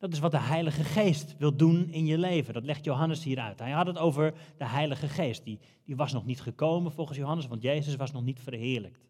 Dat 0.00 0.12
is 0.12 0.18
wat 0.18 0.30
de 0.30 0.40
Heilige 0.40 0.84
Geest 0.84 1.34
wil 1.38 1.56
doen 1.56 1.88
in 1.90 2.06
je 2.06 2.18
leven. 2.18 2.54
Dat 2.54 2.64
legt 2.64 2.84
Johannes 2.84 3.24
hier 3.24 3.38
uit. 3.38 3.58
Hij 3.58 3.70
had 3.70 3.86
het 3.86 3.98
over 3.98 4.34
de 4.56 4.66
Heilige 4.66 5.08
Geest. 5.08 5.44
Die, 5.44 5.58
die 5.84 5.96
was 5.96 6.12
nog 6.12 6.26
niet 6.26 6.40
gekomen 6.40 6.92
volgens 6.92 7.18
Johannes, 7.18 7.46
want 7.46 7.62
Jezus 7.62 7.96
was 7.96 8.12
nog 8.12 8.22
niet 8.22 8.40
verheerlijkt. 8.40 9.08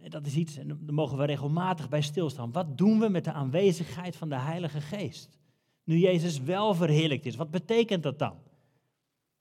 En 0.00 0.10
dat 0.10 0.26
is 0.26 0.34
iets, 0.34 0.56
en 0.56 0.68
daar 0.68 0.94
mogen 0.94 1.18
we 1.18 1.24
regelmatig 1.24 1.88
bij 1.88 2.02
stilstaan. 2.02 2.52
Wat 2.52 2.78
doen 2.78 3.00
we 3.00 3.08
met 3.08 3.24
de 3.24 3.32
aanwezigheid 3.32 4.16
van 4.16 4.28
de 4.28 4.38
Heilige 4.38 4.80
Geest? 4.80 5.38
Nu 5.84 5.98
Jezus 5.98 6.40
wel 6.40 6.74
verheerlijkt 6.74 7.26
is, 7.26 7.36
wat 7.36 7.50
betekent 7.50 8.02
dat 8.02 8.18
dan? 8.18 8.34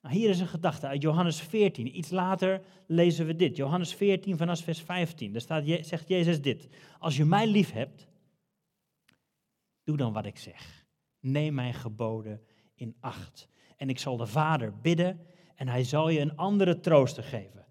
Nou, 0.01 0.15
hier 0.15 0.29
is 0.29 0.39
een 0.39 0.47
gedachte 0.47 0.87
uit 0.87 1.01
Johannes 1.01 1.41
14. 1.41 1.97
Iets 1.97 2.09
later 2.09 2.61
lezen 2.87 3.25
we 3.25 3.35
dit. 3.35 3.55
Johannes 3.55 3.93
14 3.93 4.37
vanaf 4.37 4.59
vers 4.59 4.81
15. 4.81 5.31
Daar 5.31 5.41
staat, 5.41 5.63
zegt 5.81 6.07
Jezus 6.07 6.41
dit. 6.41 6.67
Als 6.99 7.17
je 7.17 7.25
mij 7.25 7.47
lief 7.47 7.71
hebt, 7.71 8.07
Doe 9.85 9.97
dan 9.97 10.13
wat 10.13 10.25
ik 10.25 10.37
zeg. 10.37 10.85
Neem 11.19 11.53
mijn 11.53 11.73
geboden 11.73 12.41
in 12.75 12.95
acht. 12.99 13.49
En 13.77 13.89
ik 13.89 13.99
zal 13.99 14.17
de 14.17 14.27
Vader 14.27 14.79
bidden 14.81 15.19
en 15.55 15.67
hij 15.67 15.83
zal 15.83 16.09
je 16.09 16.19
een 16.19 16.35
andere 16.35 16.79
trooster 16.79 17.23
geven. 17.23 17.65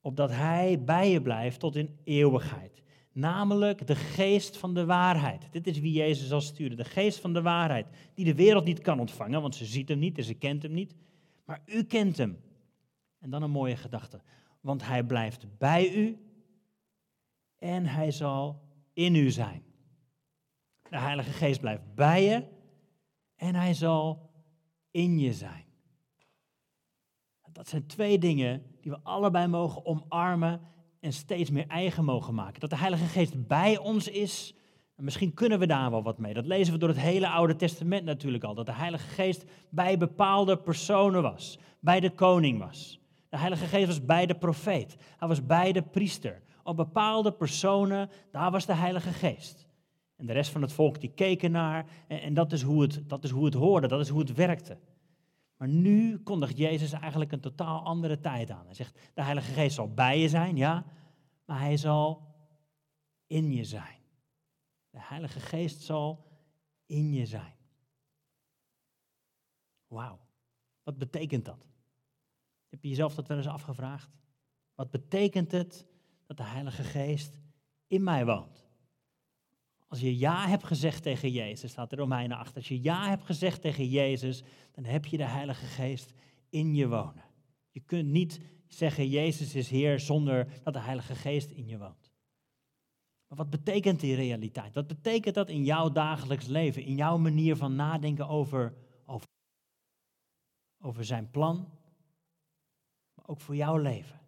Opdat 0.00 0.30
hij 0.30 0.84
bij 0.84 1.10
je 1.10 1.22
blijft 1.22 1.60
tot 1.60 1.76
in 1.76 1.98
eeuwigheid. 2.04 2.82
Namelijk 3.12 3.86
de 3.86 3.94
geest 3.94 4.56
van 4.56 4.74
de 4.74 4.84
waarheid. 4.84 5.52
Dit 5.52 5.66
is 5.66 5.78
wie 5.78 5.92
Jezus 5.92 6.28
zal 6.28 6.40
sturen. 6.40 6.76
De 6.76 6.84
geest 6.84 7.20
van 7.20 7.32
de 7.32 7.42
waarheid. 7.42 7.86
Die 8.14 8.24
de 8.24 8.34
wereld 8.34 8.64
niet 8.64 8.80
kan 8.80 9.00
ontvangen, 9.00 9.42
want 9.42 9.54
ze 9.54 9.64
ziet 9.64 9.88
hem 9.88 9.98
niet 9.98 10.18
en 10.18 10.24
ze 10.24 10.34
kent 10.34 10.62
hem 10.62 10.72
niet. 10.72 10.94
Maar 11.44 11.62
u 11.66 11.82
kent 11.82 12.16
hem. 12.16 12.38
En 13.18 13.30
dan 13.30 13.42
een 13.42 13.50
mooie 13.50 13.76
gedachte. 13.76 14.20
Want 14.60 14.86
hij 14.86 15.04
blijft 15.04 15.58
bij 15.58 15.94
u 15.94 16.18
en 17.58 17.86
hij 17.86 18.10
zal 18.10 18.62
in 18.92 19.14
u 19.14 19.30
zijn. 19.30 19.62
De 20.94 21.00
Heilige 21.00 21.30
Geest 21.30 21.60
blijft 21.60 21.94
bij 21.94 22.24
je 22.24 22.44
en 23.36 23.54
hij 23.54 23.74
zal 23.74 24.30
in 24.90 25.18
je 25.18 25.32
zijn. 25.32 25.64
Dat 27.52 27.68
zijn 27.68 27.86
twee 27.86 28.18
dingen 28.18 28.62
die 28.80 28.90
we 28.90 28.98
allebei 29.02 29.46
mogen 29.46 29.86
omarmen 29.86 30.60
en 31.00 31.12
steeds 31.12 31.50
meer 31.50 31.66
eigen 31.66 32.04
mogen 32.04 32.34
maken. 32.34 32.60
Dat 32.60 32.70
de 32.70 32.76
Heilige 32.76 33.04
Geest 33.04 33.46
bij 33.46 33.78
ons 33.78 34.08
is, 34.08 34.54
en 34.96 35.04
misschien 35.04 35.34
kunnen 35.34 35.58
we 35.58 35.66
daar 35.66 35.90
wel 35.90 36.02
wat 36.02 36.18
mee. 36.18 36.34
Dat 36.34 36.46
lezen 36.46 36.72
we 36.72 36.78
door 36.78 36.88
het 36.88 36.98
hele 36.98 37.28
Oude 37.28 37.56
Testament 37.56 38.04
natuurlijk 38.04 38.44
al. 38.44 38.54
Dat 38.54 38.66
de 38.66 38.72
Heilige 38.72 39.08
Geest 39.08 39.44
bij 39.70 39.98
bepaalde 39.98 40.58
personen 40.58 41.22
was, 41.22 41.58
bij 41.80 42.00
de 42.00 42.10
koning 42.10 42.58
was. 42.58 43.00
De 43.28 43.38
Heilige 43.38 43.66
Geest 43.66 43.86
was 43.86 44.04
bij 44.04 44.26
de 44.26 44.34
profeet, 44.34 44.96
hij 45.18 45.28
was 45.28 45.46
bij 45.46 45.72
de 45.72 45.82
priester. 45.82 46.42
Op 46.62 46.76
bepaalde 46.76 47.32
personen, 47.32 48.10
daar 48.30 48.50
was 48.50 48.66
de 48.66 48.74
Heilige 48.74 49.12
Geest. 49.12 49.63
En 50.16 50.26
de 50.26 50.32
rest 50.32 50.50
van 50.50 50.62
het 50.62 50.72
volk 50.72 51.00
die 51.00 51.12
keken 51.14 51.50
naar. 51.50 51.86
En, 52.08 52.34
dat, 52.34 52.52
is 52.52 52.62
hoe 52.62 52.82
het, 52.82 53.08
dat 53.08 53.24
is 53.24 53.30
hoe 53.30 53.44
het 53.44 53.54
hoorde, 53.54 53.88
dat 53.88 54.00
is 54.00 54.08
hoe 54.08 54.20
het 54.20 54.34
werkte. 54.34 54.78
Maar 55.56 55.68
nu 55.68 56.18
kondigt 56.18 56.56
Jezus 56.56 56.92
eigenlijk 56.92 57.32
een 57.32 57.40
totaal 57.40 57.84
andere 57.84 58.20
tijd 58.20 58.50
aan. 58.50 58.64
Hij 58.64 58.74
zegt, 58.74 59.10
de 59.14 59.22
Heilige 59.22 59.52
Geest 59.52 59.74
zal 59.74 59.94
bij 59.94 60.18
je 60.18 60.28
zijn, 60.28 60.56
ja, 60.56 60.84
maar 61.44 61.60
hij 61.60 61.76
zal 61.76 62.34
in 63.26 63.52
je 63.52 63.64
zijn. 63.64 64.00
De 64.90 65.00
Heilige 65.00 65.40
Geest 65.40 65.82
zal 65.82 66.24
in 66.86 67.12
je 67.12 67.26
zijn. 67.26 67.54
Wauw, 69.86 70.18
wat 70.82 70.98
betekent 70.98 71.44
dat? 71.44 71.66
Heb 72.68 72.82
je 72.82 72.88
jezelf 72.88 73.14
dat 73.14 73.28
wel 73.28 73.36
eens 73.36 73.46
afgevraagd? 73.46 74.10
Wat 74.74 74.90
betekent 74.90 75.52
het 75.52 75.86
dat 76.26 76.36
de 76.36 76.42
Heilige 76.42 76.82
Geest 76.82 77.38
in 77.86 78.02
mij 78.02 78.26
woont? 78.26 78.63
Als 79.94 80.02
je 80.02 80.18
ja 80.18 80.48
hebt 80.48 80.64
gezegd 80.64 81.02
tegen 81.02 81.30
Jezus, 81.30 81.70
staat 81.70 81.92
er 81.92 81.98
Romeinen 81.98 82.36
achter. 82.36 82.56
Als 82.56 82.68
je 82.68 82.82
ja 82.82 83.08
hebt 83.08 83.24
gezegd 83.24 83.60
tegen 83.60 83.88
Jezus, 83.88 84.42
dan 84.72 84.84
heb 84.84 85.06
je 85.06 85.16
de 85.16 85.24
Heilige 85.24 85.66
Geest 85.66 86.12
in 86.48 86.74
je 86.74 86.88
wonen. 86.88 87.24
Je 87.70 87.80
kunt 87.80 88.08
niet 88.08 88.40
zeggen 88.68 89.08
Jezus 89.08 89.54
is 89.54 89.68
Heer 89.68 90.00
zonder 90.00 90.48
dat 90.62 90.72
de 90.72 90.80
Heilige 90.80 91.14
Geest 91.14 91.50
in 91.50 91.66
je 91.66 91.78
woont. 91.78 92.12
Maar 93.28 93.38
wat 93.38 93.50
betekent 93.50 94.00
die 94.00 94.14
realiteit? 94.14 94.74
Wat 94.74 94.86
betekent 94.86 95.34
dat 95.34 95.48
in 95.48 95.64
jouw 95.64 95.90
dagelijks 95.90 96.46
leven, 96.46 96.82
in 96.82 96.96
jouw 96.96 97.18
manier 97.18 97.56
van 97.56 97.74
nadenken 97.74 98.28
over, 98.28 98.74
over, 99.06 99.28
over 100.82 101.04
zijn 101.04 101.30
plan, 101.30 101.68
maar 103.14 103.26
ook 103.26 103.40
voor 103.40 103.56
jouw 103.56 103.76
leven, 103.76 104.20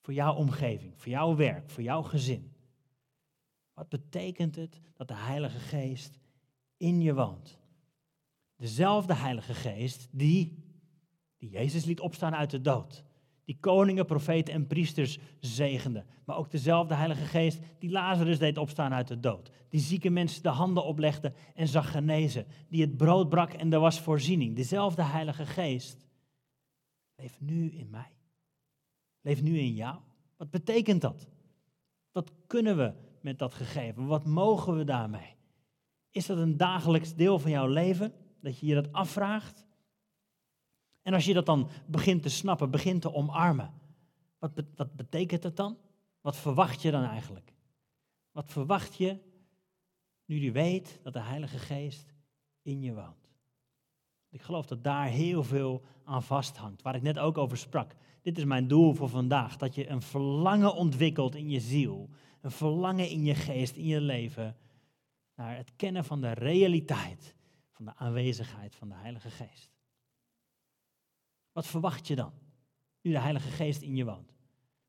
voor 0.00 0.14
jouw 0.14 0.34
omgeving, 0.34 0.92
voor 0.96 1.12
jouw 1.12 1.36
werk, 1.36 1.70
voor 1.70 1.82
jouw 1.82 2.02
gezin? 2.02 2.53
Wat 3.74 3.88
betekent 3.88 4.56
het 4.56 4.80
dat 4.94 5.08
de 5.08 5.14
Heilige 5.14 5.58
Geest 5.58 6.18
in 6.76 7.00
je 7.00 7.14
woont? 7.14 7.58
Dezelfde 8.56 9.14
Heilige 9.14 9.54
Geest 9.54 10.08
die, 10.10 10.64
die 11.36 11.50
Jezus 11.50 11.84
liet 11.84 12.00
opstaan 12.00 12.34
uit 12.34 12.50
de 12.50 12.60
dood. 12.60 13.04
Die 13.44 13.56
koningen, 13.60 14.06
profeten 14.06 14.54
en 14.54 14.66
priesters 14.66 15.18
zegende. 15.40 16.04
Maar 16.24 16.36
ook 16.36 16.50
dezelfde 16.50 16.94
Heilige 16.94 17.24
Geest 17.24 17.60
die 17.78 17.90
Lazarus 17.90 18.38
deed 18.38 18.58
opstaan 18.58 18.92
uit 18.92 19.08
de 19.08 19.20
dood. 19.20 19.50
Die 19.68 19.80
zieke 19.80 20.10
mensen 20.10 20.42
de 20.42 20.48
handen 20.48 20.84
oplegde 20.84 21.32
en 21.54 21.68
zag 21.68 21.90
genezen. 21.90 22.46
Die 22.68 22.80
het 22.80 22.96
brood 22.96 23.28
brak 23.28 23.52
en 23.52 23.72
er 23.72 23.80
was 23.80 24.00
voorziening. 24.00 24.56
Dezelfde 24.56 25.02
Heilige 25.02 25.46
Geest 25.46 26.06
leeft 27.16 27.40
nu 27.40 27.70
in 27.70 27.90
mij. 27.90 28.12
Leeft 29.20 29.42
nu 29.42 29.58
in 29.58 29.74
jou. 29.74 29.98
Wat 30.36 30.50
betekent 30.50 31.00
dat? 31.00 31.28
Wat 32.12 32.32
kunnen 32.46 32.76
we 32.76 32.92
met 33.24 33.38
dat 33.38 33.54
gegeven? 33.54 34.06
Wat 34.06 34.24
mogen 34.24 34.76
we 34.76 34.84
daarmee? 34.84 35.36
Is 36.10 36.26
dat 36.26 36.38
een 36.38 36.56
dagelijks 36.56 37.14
deel 37.14 37.38
van 37.38 37.50
jouw 37.50 37.66
leven? 37.66 38.12
Dat 38.40 38.58
je 38.58 38.66
je 38.66 38.74
dat 38.74 38.92
afvraagt? 38.92 39.66
En 41.02 41.14
als 41.14 41.24
je 41.24 41.34
dat 41.34 41.46
dan 41.46 41.68
begint 41.86 42.22
te 42.22 42.28
snappen, 42.28 42.70
begint 42.70 43.02
te 43.02 43.12
omarmen, 43.12 43.72
wat, 44.38 44.50
wat 44.76 44.96
betekent 44.96 45.42
dat 45.42 45.56
dan? 45.56 45.78
Wat 46.20 46.36
verwacht 46.36 46.82
je 46.82 46.90
dan 46.90 47.04
eigenlijk? 47.04 47.52
Wat 48.32 48.50
verwacht 48.50 48.96
je 48.96 49.18
nu 50.24 50.40
je 50.40 50.52
weet 50.52 51.00
dat 51.02 51.12
de 51.12 51.20
Heilige 51.20 51.58
Geest 51.58 52.14
in 52.62 52.80
je 52.80 52.94
woont? 52.94 53.30
Ik 54.30 54.42
geloof 54.42 54.66
dat 54.66 54.84
daar 54.84 55.06
heel 55.06 55.42
veel 55.44 55.82
aan 56.04 56.22
vasthangt, 56.22 56.82
waar 56.82 56.94
ik 56.94 57.02
net 57.02 57.18
ook 57.18 57.38
over 57.38 57.56
sprak. 57.56 57.94
Dit 58.22 58.38
is 58.38 58.44
mijn 58.44 58.68
doel 58.68 58.94
voor 58.94 59.08
vandaag, 59.08 59.56
dat 59.56 59.74
je 59.74 59.88
een 59.88 60.02
verlangen 60.02 60.74
ontwikkelt 60.74 61.34
in 61.34 61.50
je 61.50 61.60
ziel 61.60 62.08
een 62.44 62.50
verlangen 62.50 63.08
in 63.08 63.24
je 63.24 63.34
geest, 63.34 63.76
in 63.76 63.86
je 63.86 64.00
leven, 64.00 64.56
naar 65.34 65.56
het 65.56 65.72
kennen 65.76 66.04
van 66.04 66.20
de 66.20 66.32
realiteit 66.32 67.34
van 67.70 67.84
de 67.84 67.96
aanwezigheid 67.96 68.74
van 68.74 68.88
de 68.88 68.94
Heilige 68.94 69.30
Geest. 69.30 69.70
Wat 71.52 71.66
verwacht 71.66 72.06
je 72.06 72.14
dan, 72.14 72.32
nu 73.00 73.10
de 73.10 73.18
Heilige 73.18 73.50
Geest 73.50 73.82
in 73.82 73.96
je 73.96 74.04
woont? 74.04 74.34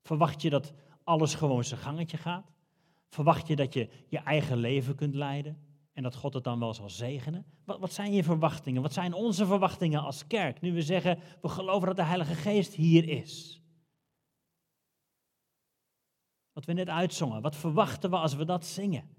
Verwacht 0.01 0.41
je 0.41 0.49
dat 0.49 0.73
alles 1.03 1.35
gewoon 1.35 1.63
zijn 1.63 1.79
gangetje 1.79 2.17
gaat? 2.17 2.51
Verwacht 3.09 3.47
je 3.47 3.55
dat 3.55 3.73
je 3.73 3.89
je 4.07 4.17
eigen 4.17 4.57
leven 4.57 4.95
kunt 4.95 5.15
leiden 5.15 5.57
en 5.93 6.03
dat 6.03 6.15
God 6.15 6.33
het 6.33 6.43
dan 6.43 6.59
wel 6.59 6.73
zal 6.73 6.89
zegenen? 6.89 7.45
Wat, 7.63 7.79
wat 7.79 7.93
zijn 7.93 8.13
je 8.13 8.23
verwachtingen? 8.23 8.81
Wat 8.81 8.93
zijn 8.93 9.13
onze 9.13 9.45
verwachtingen 9.45 10.01
als 10.01 10.27
kerk 10.27 10.61
nu 10.61 10.73
we 10.73 10.81
zeggen 10.81 11.19
we 11.41 11.49
geloven 11.49 11.87
dat 11.87 11.95
de 11.95 12.03
Heilige 12.03 12.35
Geest 12.35 12.73
hier 12.73 13.09
is? 13.09 13.61
Wat 16.55 16.65
we 16.65 16.73
net 16.73 16.89
uitzongen. 16.89 17.41
Wat 17.41 17.55
verwachten 17.55 18.09
we 18.09 18.15
als 18.15 18.35
we 18.35 18.45
dat 18.45 18.65
zingen? 18.65 19.09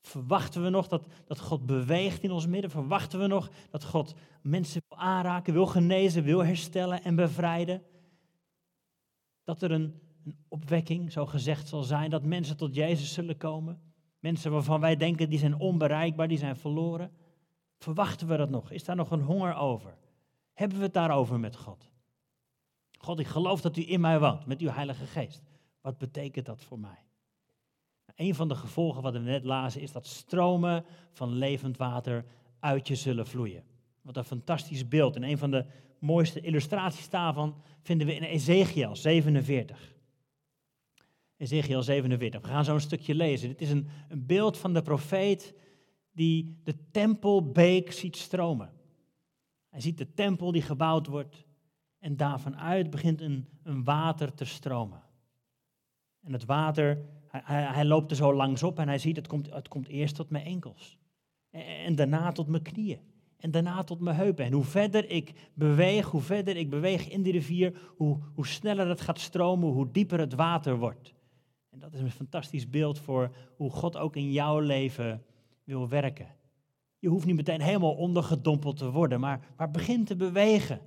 Verwachten 0.00 0.62
we 0.62 0.68
nog 0.68 0.88
dat, 0.88 1.06
dat 1.26 1.40
God 1.40 1.66
beweegt 1.66 2.22
in 2.22 2.30
ons 2.30 2.46
midden? 2.46 2.70
Verwachten 2.70 3.18
we 3.18 3.26
nog 3.26 3.50
dat 3.70 3.84
God 3.84 4.14
mensen 4.42 4.82
wil 4.88 4.98
aanraken, 4.98 5.52
wil 5.52 5.66
genezen, 5.66 6.22
wil 6.22 6.44
herstellen 6.44 7.02
en 7.02 7.14
bevrijden? 7.14 7.82
Dat 9.44 9.62
er 9.62 9.70
een, 9.70 10.00
een 10.24 10.36
opwekking, 10.48 11.12
zo 11.12 11.26
gezegd, 11.26 11.68
zal 11.68 11.82
zijn, 11.82 12.10
dat 12.10 12.22
mensen 12.22 12.56
tot 12.56 12.74
Jezus 12.74 13.12
zullen 13.12 13.36
komen? 13.36 13.80
Mensen 14.18 14.52
waarvan 14.52 14.80
wij 14.80 14.96
denken 14.96 15.30
die 15.30 15.38
zijn 15.38 15.58
onbereikbaar, 15.58 16.28
die 16.28 16.38
zijn 16.38 16.56
verloren. 16.56 17.12
Verwachten 17.78 18.28
we 18.28 18.36
dat 18.36 18.50
nog? 18.50 18.70
Is 18.70 18.84
daar 18.84 18.96
nog 18.96 19.10
een 19.10 19.22
honger 19.22 19.54
over? 19.54 19.96
Hebben 20.54 20.78
we 20.78 20.84
het 20.84 20.94
daarover 20.94 21.40
met 21.40 21.56
God? 21.56 21.90
God, 22.98 23.18
ik 23.18 23.26
geloof 23.26 23.60
dat 23.60 23.76
u 23.76 23.90
in 23.90 24.00
mij 24.00 24.20
woont 24.20 24.46
met 24.46 24.60
uw 24.60 24.70
Heilige 24.70 25.06
Geest. 25.06 25.51
Wat 25.82 25.98
betekent 25.98 26.46
dat 26.46 26.62
voor 26.62 26.78
mij? 26.78 27.04
Een 28.14 28.34
van 28.34 28.48
de 28.48 28.54
gevolgen 28.54 29.02
wat 29.02 29.12
we 29.12 29.18
net 29.18 29.44
lazen 29.44 29.80
is 29.80 29.92
dat 29.92 30.06
stromen 30.06 30.84
van 31.10 31.32
levend 31.32 31.76
water 31.76 32.24
uit 32.58 32.88
je 32.88 32.94
zullen 32.94 33.26
vloeien. 33.26 33.64
Wat 34.02 34.16
een 34.16 34.24
fantastisch 34.24 34.88
beeld. 34.88 35.16
En 35.16 35.22
een 35.22 35.38
van 35.38 35.50
de 35.50 35.66
mooiste 35.98 36.40
illustraties 36.40 37.08
daarvan 37.08 37.56
vinden 37.82 38.06
we 38.06 38.14
in 38.14 38.22
Ezekiel 38.22 38.96
47. 38.96 39.94
Ezekiel 41.36 41.82
47. 41.82 42.40
We 42.40 42.48
gaan 42.48 42.64
zo 42.64 42.74
een 42.74 42.80
stukje 42.80 43.14
lezen. 43.14 43.48
Dit 43.48 43.60
is 43.60 43.70
een, 43.70 43.88
een 44.08 44.26
beeld 44.26 44.58
van 44.58 44.72
de 44.72 44.82
profeet 44.82 45.54
die 46.12 46.60
de 46.64 46.90
tempelbeek 46.90 47.92
ziet 47.92 48.16
stromen. 48.16 48.72
Hij 49.68 49.80
ziet 49.80 49.98
de 49.98 50.14
tempel 50.14 50.52
die 50.52 50.62
gebouwd 50.62 51.06
wordt 51.06 51.44
en 51.98 52.16
daarvan 52.16 52.56
uit 52.56 52.90
begint 52.90 53.20
een, 53.20 53.48
een 53.62 53.84
water 53.84 54.34
te 54.34 54.44
stromen. 54.44 55.02
En 56.22 56.32
het 56.32 56.44
water, 56.44 56.98
hij, 57.26 57.62
hij, 57.62 57.84
loopt 57.84 58.10
er 58.10 58.16
zo 58.16 58.34
langs 58.34 58.62
op 58.62 58.78
en 58.78 58.88
hij 58.88 58.98
ziet 58.98 59.16
het 59.16 59.26
komt, 59.26 59.52
het 59.54 59.68
komt 59.68 59.88
eerst 59.88 60.14
tot 60.14 60.30
mijn 60.30 60.44
enkels. 60.44 60.98
En, 61.50 61.62
en 61.64 61.94
daarna 61.94 62.32
tot 62.32 62.46
mijn 62.46 62.62
knieën. 62.62 63.00
En 63.36 63.50
daarna 63.50 63.82
tot 63.82 64.00
mijn 64.00 64.16
heupen. 64.16 64.44
En 64.44 64.52
hoe 64.52 64.64
verder 64.64 65.10
ik 65.10 65.32
beweeg, 65.54 66.10
hoe 66.10 66.20
verder 66.20 66.56
ik 66.56 66.70
beweeg 66.70 67.08
in 67.08 67.22
die 67.22 67.32
rivier, 67.32 67.92
hoe, 67.96 68.18
hoe 68.34 68.46
sneller 68.46 68.88
het 68.88 69.00
gaat 69.00 69.20
stromen, 69.20 69.68
hoe 69.68 69.90
dieper 69.90 70.18
het 70.18 70.34
water 70.34 70.78
wordt. 70.78 71.14
En 71.70 71.78
dat 71.78 71.92
is 71.92 72.00
een 72.00 72.10
fantastisch 72.10 72.70
beeld 72.70 72.98
voor 72.98 73.34
hoe 73.56 73.70
God 73.70 73.96
ook 73.96 74.16
in 74.16 74.32
jouw 74.32 74.58
leven 74.58 75.22
wil 75.64 75.88
werken. 75.88 76.26
Je 76.98 77.08
hoeft 77.08 77.26
niet 77.26 77.36
meteen 77.36 77.60
helemaal 77.60 77.94
ondergedompeld 77.94 78.76
te 78.76 78.90
worden, 78.90 79.20
maar, 79.20 79.40
maar 79.56 79.70
begin 79.70 80.04
te 80.04 80.16
bewegen. 80.16 80.80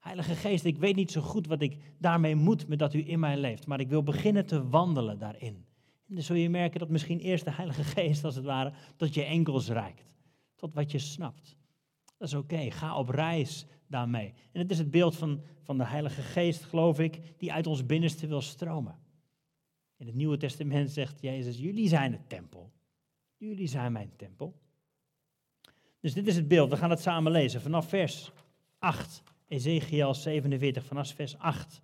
Heilige 0.00 0.34
Geest, 0.34 0.64
ik 0.64 0.78
weet 0.78 0.96
niet 0.96 1.10
zo 1.10 1.20
goed 1.20 1.46
wat 1.46 1.60
ik 1.60 1.76
daarmee 1.98 2.34
moet 2.34 2.68
met 2.68 2.78
dat 2.78 2.94
u 2.94 3.08
in 3.08 3.20
mij 3.20 3.36
leeft, 3.36 3.66
maar 3.66 3.80
ik 3.80 3.88
wil 3.88 4.02
beginnen 4.02 4.46
te 4.46 4.68
wandelen 4.68 5.18
daarin. 5.18 5.66
En 6.08 6.14
dan 6.14 6.24
zul 6.24 6.36
je 6.36 6.50
merken 6.50 6.80
dat 6.80 6.88
misschien 6.88 7.18
eerst 7.18 7.44
de 7.44 7.52
Heilige 7.52 7.84
Geest, 7.84 8.24
als 8.24 8.34
het 8.34 8.44
ware, 8.44 8.72
tot 8.96 9.14
je 9.14 9.24
enkels 9.24 9.68
reikt. 9.68 10.14
Tot 10.56 10.74
wat 10.74 10.90
je 10.90 10.98
snapt. 10.98 11.56
Dat 12.18 12.28
is 12.28 12.34
oké, 12.34 12.70
ga 12.70 12.96
op 12.96 13.08
reis 13.08 13.66
daarmee. 13.86 14.34
En 14.52 14.60
het 14.60 14.70
is 14.70 14.78
het 14.78 14.90
beeld 14.90 15.16
van, 15.16 15.42
van 15.62 15.78
de 15.78 15.86
Heilige 15.86 16.22
Geest, 16.22 16.64
geloof 16.64 16.98
ik, 16.98 17.38
die 17.38 17.52
uit 17.52 17.66
ons 17.66 17.86
binnenste 17.86 18.26
wil 18.26 18.40
stromen. 18.40 18.98
In 19.96 20.06
het 20.06 20.14
Nieuwe 20.14 20.36
Testament 20.36 20.90
zegt 20.90 21.20
Jezus, 21.20 21.58
jullie 21.58 21.88
zijn 21.88 22.12
het 22.12 22.28
tempel. 22.28 22.72
Jullie 23.36 23.66
zijn 23.66 23.92
mijn 23.92 24.12
tempel. 24.16 24.60
Dus 26.00 26.14
dit 26.14 26.26
is 26.26 26.36
het 26.36 26.48
beeld, 26.48 26.70
we 26.70 26.76
gaan 26.76 26.90
het 26.90 27.00
samen 27.00 27.32
lezen 27.32 27.60
vanaf 27.60 27.88
vers 27.88 28.32
8. 28.78 29.22
Ezekiel 29.50 30.14
47, 30.14 30.84
vanaf 30.84 31.14
vers 31.14 31.38
8. 31.38 31.80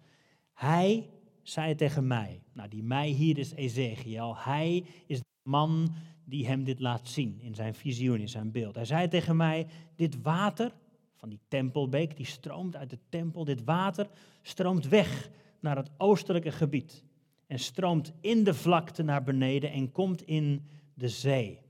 Hij 0.52 1.11
zei 1.42 1.75
tegen 1.75 2.06
mij, 2.06 2.42
nou 2.52 2.68
die 2.68 2.82
mij 2.82 3.08
hier 3.08 3.38
is 3.38 3.52
Ezekiel, 3.52 4.37
hij 4.37 4.85
is 5.06 5.18
de 5.18 5.25
man 5.42 5.94
die 6.25 6.46
hem 6.46 6.64
dit 6.64 6.80
laat 6.80 7.08
zien 7.08 7.40
in 7.40 7.54
zijn 7.54 7.75
visioen, 7.75 8.20
in 8.20 8.28
zijn 8.28 8.50
beeld. 8.50 8.75
Hij 8.75 8.85
zei 8.85 9.08
tegen 9.08 9.37
mij, 9.37 9.66
dit 9.96 10.23
water 10.23 10.73
van 11.14 11.28
die 11.28 11.40
tempelbeek, 11.49 12.16
die 12.16 12.26
stroomt 12.26 12.76
uit 12.76 12.90
de 12.90 12.99
tempel, 13.08 13.44
dit 13.44 13.64
water 13.64 14.08
stroomt 14.42 14.88
weg 14.88 15.30
naar 15.61 15.76
het 15.76 15.90
oostelijke 15.96 16.52
gebied 16.52 17.04
en 17.46 17.58
stroomt 17.58 18.12
in 18.20 18.44
de 18.44 18.54
vlakte 18.54 19.02
naar 19.02 19.23
beneden 19.23 19.73
en 19.73 19.92
komt 19.92 20.23
in 20.23 20.69
de 20.95 21.08
zee. 21.08 21.54
Dan 21.54 21.64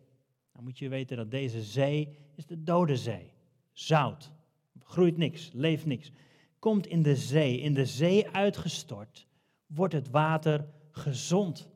nou 0.52 0.64
moet 0.64 0.78
je 0.78 0.88
weten 0.88 1.16
dat 1.16 1.30
deze 1.30 1.62
zee 1.62 2.08
is 2.34 2.46
de 2.46 2.62
dode 2.62 2.96
zee. 2.96 3.32
Zout, 3.72 4.32
groeit 4.82 5.16
niks, 5.16 5.50
leeft 5.52 5.86
niks. 5.86 6.12
Komt 6.58 6.86
in 6.86 7.02
de 7.02 7.16
zee, 7.16 7.60
in 7.60 7.74
de 7.74 7.86
zee 7.86 8.28
uitgestort, 8.28 9.26
wordt 9.66 9.94
het 9.94 10.10
water 10.10 10.66
gezond. 10.90 11.70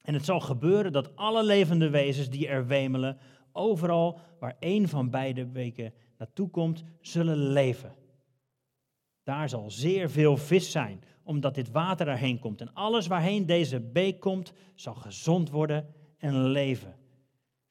En 0.00 0.14
het 0.14 0.24
zal 0.24 0.40
gebeuren 0.40 0.92
dat 0.92 1.16
alle 1.16 1.44
levende 1.44 1.90
wezens 1.90 2.30
die 2.30 2.48
er 2.48 2.66
wemelen, 2.66 3.18
overal 3.52 4.18
waar 4.38 4.56
één 4.58 4.88
van 4.88 5.10
beide 5.10 5.50
weken 5.50 5.92
naartoe 6.18 6.50
komt, 6.50 6.84
zullen 7.00 7.38
leven. 7.38 7.94
Daar 9.22 9.48
zal 9.48 9.70
zeer 9.70 10.10
veel 10.10 10.36
vis 10.36 10.70
zijn, 10.70 11.02
omdat 11.22 11.54
dit 11.54 11.70
water 11.70 12.08
erheen 12.08 12.38
komt. 12.38 12.60
En 12.60 12.72
alles 12.72 13.06
waarheen 13.06 13.46
deze 13.46 13.80
beek 13.80 14.20
komt, 14.20 14.52
zal 14.74 14.94
gezond 14.94 15.50
worden 15.50 15.94
en 16.18 16.44
leven. 16.44 16.96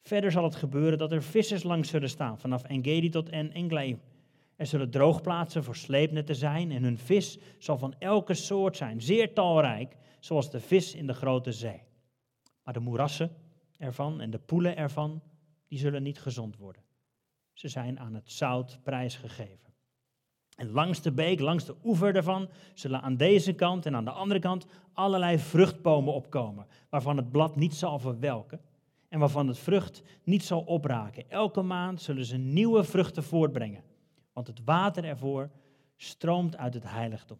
Verder 0.00 0.32
zal 0.32 0.44
het 0.44 0.54
gebeuren 0.54 0.98
dat 0.98 1.12
er 1.12 1.22
vissers 1.22 1.62
langs 1.62 1.88
zullen 1.88 2.08
staan, 2.08 2.38
vanaf 2.38 2.62
Engedi 2.62 3.08
tot 3.08 3.28
En 3.28 3.52
Englaim. 3.52 4.00
Er 4.56 4.66
zullen 4.66 4.90
droogplaatsen 4.90 5.64
voor 5.64 5.76
sleepnetten 5.76 6.36
zijn 6.36 6.72
en 6.72 6.82
hun 6.82 6.98
vis 6.98 7.38
zal 7.58 7.78
van 7.78 7.94
elke 7.98 8.34
soort 8.34 8.76
zijn, 8.76 9.02
zeer 9.02 9.34
talrijk, 9.34 9.96
zoals 10.20 10.50
de 10.50 10.60
vis 10.60 10.94
in 10.94 11.06
de 11.06 11.14
grote 11.14 11.52
zee. 11.52 11.82
Maar 12.62 12.74
de 12.74 12.80
moerassen 12.80 13.36
ervan 13.78 14.20
en 14.20 14.30
de 14.30 14.38
poelen 14.38 14.76
ervan, 14.76 15.22
die 15.68 15.78
zullen 15.78 16.02
niet 16.02 16.20
gezond 16.20 16.56
worden. 16.56 16.82
Ze 17.52 17.68
zijn 17.68 18.00
aan 18.00 18.14
het 18.14 18.32
zout 18.32 18.78
prijsgegeven. 18.82 19.72
En 20.56 20.70
langs 20.70 21.02
de 21.02 21.12
beek, 21.12 21.40
langs 21.40 21.64
de 21.64 21.74
oever 21.84 22.12
daarvan, 22.12 22.48
zullen 22.74 23.02
aan 23.02 23.16
deze 23.16 23.52
kant 23.52 23.86
en 23.86 23.96
aan 23.96 24.04
de 24.04 24.10
andere 24.10 24.40
kant 24.40 24.66
allerlei 24.92 25.38
vruchtbomen 25.38 26.14
opkomen, 26.14 26.66
waarvan 26.88 27.16
het 27.16 27.30
blad 27.30 27.56
niet 27.56 27.74
zal 27.74 27.98
verwelken 27.98 28.60
en 29.08 29.18
waarvan 29.18 29.48
het 29.48 29.58
vrucht 29.58 30.02
niet 30.24 30.44
zal 30.44 30.60
opraken. 30.60 31.30
Elke 31.30 31.62
maand 31.62 32.02
zullen 32.02 32.24
ze 32.24 32.36
nieuwe 32.36 32.84
vruchten 32.84 33.22
voortbrengen, 33.22 33.84
want 34.34 34.46
het 34.46 34.64
water 34.64 35.04
ervoor 35.04 35.50
stroomt 35.96 36.56
uit 36.56 36.74
het 36.74 36.90
heiligdom. 36.90 37.38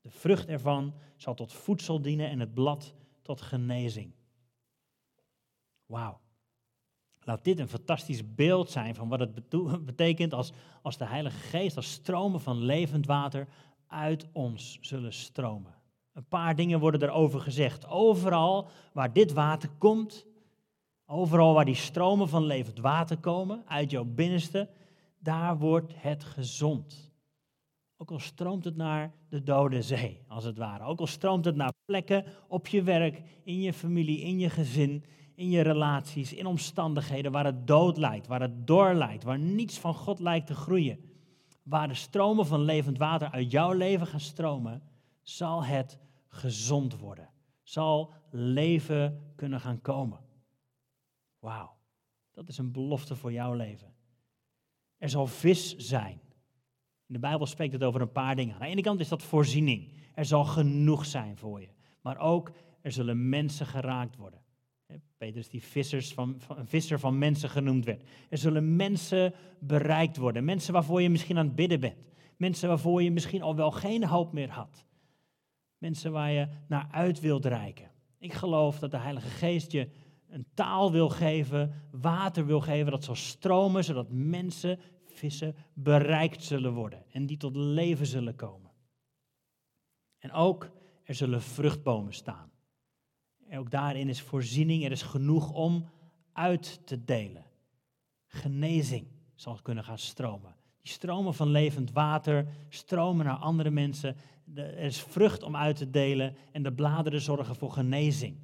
De 0.00 0.10
vrucht 0.10 0.48
ervan 0.48 0.94
zal 1.16 1.34
tot 1.34 1.52
voedsel 1.52 2.00
dienen 2.00 2.28
en 2.28 2.40
het 2.40 2.54
blad 2.54 2.94
tot 3.22 3.40
genezing. 3.40 4.12
Wauw. 5.86 6.20
Laat 7.20 7.44
dit 7.44 7.58
een 7.58 7.68
fantastisch 7.68 8.34
beeld 8.34 8.70
zijn 8.70 8.94
van 8.94 9.08
wat 9.08 9.20
het 9.20 9.48
betekent 9.84 10.34
als, 10.34 10.52
als 10.82 10.96
de 10.96 11.06
Heilige 11.06 11.38
Geest, 11.38 11.76
als 11.76 11.92
stromen 11.92 12.40
van 12.40 12.56
levend 12.56 13.06
water 13.06 13.48
uit 13.86 14.26
ons 14.32 14.78
zullen 14.80 15.12
stromen. 15.12 15.74
Een 16.12 16.28
paar 16.28 16.56
dingen 16.56 16.80
worden 16.80 17.02
erover 17.02 17.40
gezegd. 17.40 17.86
Overal 17.86 18.68
waar 18.92 19.12
dit 19.12 19.32
water 19.32 19.70
komt, 19.78 20.26
overal 21.06 21.54
waar 21.54 21.64
die 21.64 21.74
stromen 21.74 22.28
van 22.28 22.44
levend 22.44 22.78
water 22.78 23.18
komen 23.18 23.62
uit 23.66 23.90
jouw 23.90 24.04
binnenste, 24.04 24.68
daar 25.20 25.58
wordt 25.58 25.92
het 25.96 26.24
gezond. 26.24 27.10
Ook 27.96 28.10
al 28.10 28.18
stroomt 28.18 28.64
het 28.64 28.76
naar 28.76 29.12
de 29.28 29.42
dode 29.42 29.82
zee, 29.82 30.22
als 30.28 30.44
het 30.44 30.56
ware. 30.56 30.84
Ook 30.84 31.00
al 31.00 31.06
stroomt 31.06 31.44
het 31.44 31.56
naar 31.56 31.72
plekken 31.84 32.24
op 32.48 32.66
je 32.66 32.82
werk, 32.82 33.22
in 33.44 33.60
je 33.60 33.72
familie, 33.72 34.20
in 34.20 34.38
je 34.38 34.50
gezin, 34.50 35.04
in 35.34 35.50
je 35.50 35.60
relaties, 35.60 36.32
in 36.32 36.46
omstandigheden 36.46 37.32
waar 37.32 37.44
het 37.44 37.66
dood 37.66 37.96
lijkt, 37.96 38.26
waar 38.26 38.40
het 38.40 38.66
door 38.66 38.94
lijkt, 38.94 39.24
waar 39.24 39.38
niets 39.38 39.78
van 39.78 39.94
God 39.94 40.18
lijkt 40.18 40.46
te 40.46 40.54
groeien. 40.54 40.98
Waar 41.62 41.88
de 41.88 41.94
stromen 41.94 42.46
van 42.46 42.60
levend 42.60 42.98
water 42.98 43.30
uit 43.30 43.50
jouw 43.50 43.72
leven 43.72 44.06
gaan 44.06 44.20
stromen, 44.20 44.82
zal 45.22 45.64
het 45.64 45.98
gezond 46.28 46.98
worden. 46.98 47.28
Zal 47.62 48.12
leven 48.30 49.32
kunnen 49.36 49.60
gaan 49.60 49.80
komen. 49.80 50.20
Wauw, 51.38 51.76
dat 52.32 52.48
is 52.48 52.58
een 52.58 52.72
belofte 52.72 53.16
voor 53.16 53.32
jouw 53.32 53.54
leven. 53.54 53.94
Er 55.00 55.08
zal 55.08 55.26
vis 55.26 55.76
zijn. 55.76 56.20
In 57.06 57.14
de 57.14 57.18
Bijbel 57.18 57.46
spreekt 57.46 57.72
het 57.72 57.82
over 57.82 58.00
een 58.00 58.12
paar 58.12 58.36
dingen. 58.36 58.54
Aan 58.54 58.60
de 58.60 58.66
ene 58.66 58.82
kant 58.82 59.00
is 59.00 59.08
dat 59.08 59.22
voorziening. 59.22 59.92
Er 60.14 60.24
zal 60.24 60.44
genoeg 60.44 61.06
zijn 61.06 61.36
voor 61.36 61.60
je. 61.60 61.68
Maar 62.00 62.18
ook 62.18 62.52
er 62.80 62.92
zullen 62.92 63.28
mensen 63.28 63.66
geraakt 63.66 64.16
worden. 64.16 64.40
Petrus 65.18 65.48
die 65.48 65.62
van, 66.14 66.34
van, 66.38 66.58
een 66.58 66.66
visser 66.66 66.98
van 66.98 67.18
mensen 67.18 67.48
genoemd 67.48 67.84
werd. 67.84 68.02
Er 68.28 68.38
zullen 68.38 68.76
mensen 68.76 69.34
bereikt 69.58 70.16
worden. 70.16 70.44
Mensen 70.44 70.72
waarvoor 70.72 71.02
je 71.02 71.10
misschien 71.10 71.38
aan 71.38 71.46
het 71.46 71.54
bidden 71.54 71.80
bent. 71.80 72.12
Mensen 72.36 72.68
waarvoor 72.68 73.02
je 73.02 73.10
misschien 73.10 73.42
al 73.42 73.56
wel 73.56 73.70
geen 73.70 74.04
hoop 74.04 74.32
meer 74.32 74.50
had. 74.50 74.84
Mensen 75.78 76.12
waar 76.12 76.30
je 76.30 76.48
naar 76.68 76.88
uit 76.90 77.20
wilt 77.20 77.44
reiken. 77.44 77.90
Ik 78.18 78.32
geloof 78.32 78.78
dat 78.78 78.90
de 78.90 78.98
Heilige 78.98 79.28
Geest 79.28 79.72
je 79.72 79.88
een 80.30 80.46
taal 80.54 80.92
wil 80.92 81.08
geven, 81.08 81.72
water 81.90 82.46
wil 82.46 82.60
geven, 82.60 82.90
dat 82.90 83.04
zal 83.04 83.14
stromen, 83.14 83.84
zodat 83.84 84.06
mensen, 84.10 84.78
vissen, 85.06 85.54
bereikt 85.74 86.44
zullen 86.44 86.72
worden 86.72 87.04
en 87.12 87.26
die 87.26 87.36
tot 87.36 87.56
leven 87.56 88.06
zullen 88.06 88.34
komen. 88.34 88.70
En 90.18 90.32
ook 90.32 90.70
er 91.04 91.14
zullen 91.14 91.42
vruchtbomen 91.42 92.12
staan. 92.12 92.50
En 93.48 93.58
ook 93.58 93.70
daarin 93.70 94.08
is 94.08 94.22
voorziening, 94.22 94.84
er 94.84 94.90
is 94.90 95.02
genoeg 95.02 95.52
om 95.52 95.88
uit 96.32 96.80
te 96.86 97.04
delen. 97.04 97.44
Genezing 98.26 99.06
zal 99.34 99.58
kunnen 99.62 99.84
gaan 99.84 99.98
stromen. 99.98 100.54
Die 100.82 100.92
stromen 100.92 101.34
van 101.34 101.48
levend 101.48 101.92
water 101.92 102.46
stromen 102.68 103.24
naar 103.24 103.36
andere 103.36 103.70
mensen. 103.70 104.16
Er 104.54 104.78
is 104.78 105.00
vrucht 105.00 105.42
om 105.42 105.56
uit 105.56 105.76
te 105.76 105.90
delen 105.90 106.36
en 106.52 106.62
de 106.62 106.72
bladeren 106.72 107.20
zorgen 107.20 107.56
voor 107.56 107.72
genezing. 107.72 108.36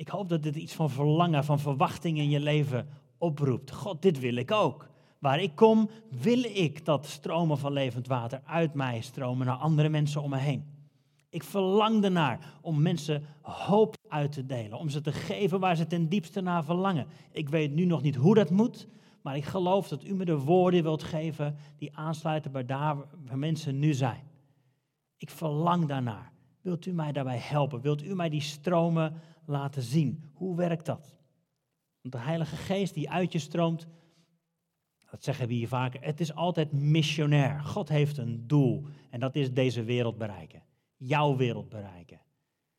Ik 0.00 0.08
hoop 0.08 0.28
dat 0.28 0.42
dit 0.42 0.56
iets 0.56 0.74
van 0.74 0.90
verlangen, 0.90 1.44
van 1.44 1.58
verwachting 1.58 2.18
in 2.18 2.30
je 2.30 2.40
leven 2.40 2.88
oproept. 3.18 3.70
God, 3.70 4.02
dit 4.02 4.18
wil 4.20 4.34
ik 4.34 4.50
ook. 4.50 4.88
Waar 5.18 5.40
ik 5.40 5.54
kom, 5.54 5.90
wil 6.10 6.44
ik 6.44 6.84
dat 6.84 7.06
stromen 7.06 7.58
van 7.58 7.72
levend 7.72 8.06
water 8.06 8.42
uit 8.44 8.74
mij 8.74 9.00
stromen 9.00 9.46
naar 9.46 9.56
andere 9.56 9.88
mensen 9.88 10.22
om 10.22 10.30
me 10.30 10.36
heen. 10.36 10.64
Ik 11.28 11.42
verlang 11.42 12.04
ernaar 12.04 12.58
om 12.60 12.82
mensen 12.82 13.24
hoop 13.42 13.96
uit 14.08 14.32
te 14.32 14.46
delen, 14.46 14.78
om 14.78 14.88
ze 14.88 15.00
te 15.00 15.12
geven 15.12 15.60
waar 15.60 15.76
ze 15.76 15.86
ten 15.86 16.08
diepste 16.08 16.40
naar 16.40 16.64
verlangen. 16.64 17.06
Ik 17.32 17.48
weet 17.48 17.74
nu 17.74 17.84
nog 17.84 18.02
niet 18.02 18.16
hoe 18.16 18.34
dat 18.34 18.50
moet, 18.50 18.88
maar 19.22 19.36
ik 19.36 19.44
geloof 19.44 19.88
dat 19.88 20.04
u 20.04 20.14
me 20.14 20.24
de 20.24 20.38
woorden 20.38 20.82
wilt 20.82 21.02
geven 21.02 21.56
die 21.76 21.96
aansluiten 21.96 22.52
bij 22.52 22.64
daar 22.66 22.96
waar 23.26 23.38
mensen 23.38 23.78
nu 23.78 23.92
zijn. 23.94 24.22
Ik 25.16 25.30
verlang 25.30 25.86
daarnaar. 25.86 26.32
Wilt 26.60 26.86
u 26.86 26.92
mij 26.92 27.12
daarbij 27.12 27.38
helpen? 27.38 27.80
Wilt 27.80 28.04
u 28.04 28.14
mij 28.14 28.28
die 28.28 28.40
stromen 28.40 29.14
laten 29.50 29.82
zien? 29.82 30.30
Hoe 30.32 30.56
werkt 30.56 30.86
dat? 30.86 31.14
Want 32.00 32.14
de 32.14 32.20
Heilige 32.20 32.56
Geest 32.56 32.94
die 32.94 33.10
uit 33.10 33.32
je 33.32 33.38
stroomt, 33.38 33.86
dat 35.10 35.24
zeggen 35.24 35.48
we 35.48 35.54
hier 35.54 35.68
vaker, 35.68 36.02
het 36.02 36.20
is 36.20 36.34
altijd 36.34 36.72
missionair. 36.72 37.60
God 37.60 37.88
heeft 37.88 38.18
een 38.18 38.46
doel 38.46 38.86
en 39.10 39.20
dat 39.20 39.36
is 39.36 39.52
deze 39.52 39.82
wereld 39.82 40.18
bereiken. 40.18 40.62
Jouw 40.96 41.36
wereld 41.36 41.68
bereiken. 41.68 42.20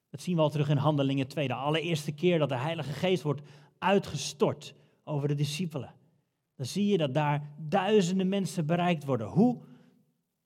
Dat 0.10 0.22
zien 0.22 0.36
we 0.36 0.42
al 0.42 0.50
terug 0.50 0.70
in 0.70 0.78
Handelingen 0.78 1.28
2. 1.28 1.48
De 1.48 1.54
allereerste 1.54 2.12
keer 2.12 2.40
dat 2.40 2.50
de 2.50 2.58
Heilige 2.58 2.92
Geest 2.92 3.24
wordt 3.24 3.42
uitgestort 3.78 4.74
over 5.04 5.28
de 5.28 5.36
discipelen. 5.36 5.94
Dan 6.56 6.66
zie 6.66 6.86
je 6.86 6.98
dat 6.98 7.14
daar 7.14 7.54
duizenden 7.58 8.30
mensen 8.30 8.66
bereikt 8.66 9.06
worden. 9.06 9.28
Hoe? 9.28 9.62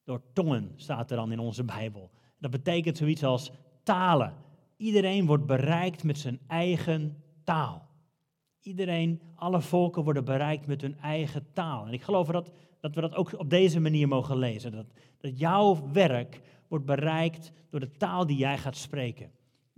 Door 0.04 0.22
tongen 0.34 0.72
staat 0.76 1.12
er 1.12 1.18
dan 1.18 1.32
in 1.32 1.40
onze 1.40 1.64
Bijbel. 1.64 2.12
Dat 2.40 2.52
betekent 2.52 2.98
zoiets 2.98 3.24
als 3.24 3.52
talen. 3.84 4.34
Iedereen 4.78 5.26
wordt 5.26 5.46
bereikt 5.46 6.04
met 6.04 6.18
zijn 6.18 6.40
eigen 6.48 7.24
taal. 7.44 7.88
Iedereen, 8.62 9.22
alle 9.36 9.62
volken 9.62 10.04
worden 10.04 10.26
bereikt 10.26 10.68
met 10.68 10.82
hun 10.82 10.98
eigen 11.00 11.48
taal. 11.54 11.88
En 11.88 11.94
ik 11.94 12.02
geloof 12.02 12.28
dat, 12.28 12.52
dat 12.80 12.96
we 12.96 13.02
dat 13.02 13.16
ook 13.16 13.40
op 13.40 13.50
deze 13.50 13.80
manier 13.80 14.08
mogen 14.08 14.38
lezen. 14.38 14.72
Dat, 14.72 14.86
dat 15.18 15.40
jouw 15.40 15.90
werk 15.92 16.42
wordt 16.68 16.86
bereikt 16.86 17.52
door 17.70 17.80
de 17.80 17.98
taal 17.98 18.26
die 18.26 18.38
jij 18.38 18.58
gaat 18.58 18.78
spreken. 18.78 19.32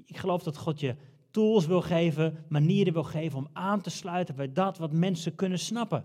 Ik 0.06 0.18
geloof 0.18 0.44
dat 0.44 0.58
God 0.58 0.80
je 0.80 0.96
tools 1.32 1.66
wil 1.66 1.82
geven, 1.82 2.46
manieren 2.50 2.94
wil 2.94 3.04
geven 3.04 3.38
om 3.40 3.50
aan 3.54 3.82
te 3.82 3.90
sluiten 3.90 4.36
bij 4.36 4.52
dat 4.52 4.78
wat 4.78 4.92
mensen 4.92 5.36
kunnen 5.36 5.60
snappen. 5.60 6.04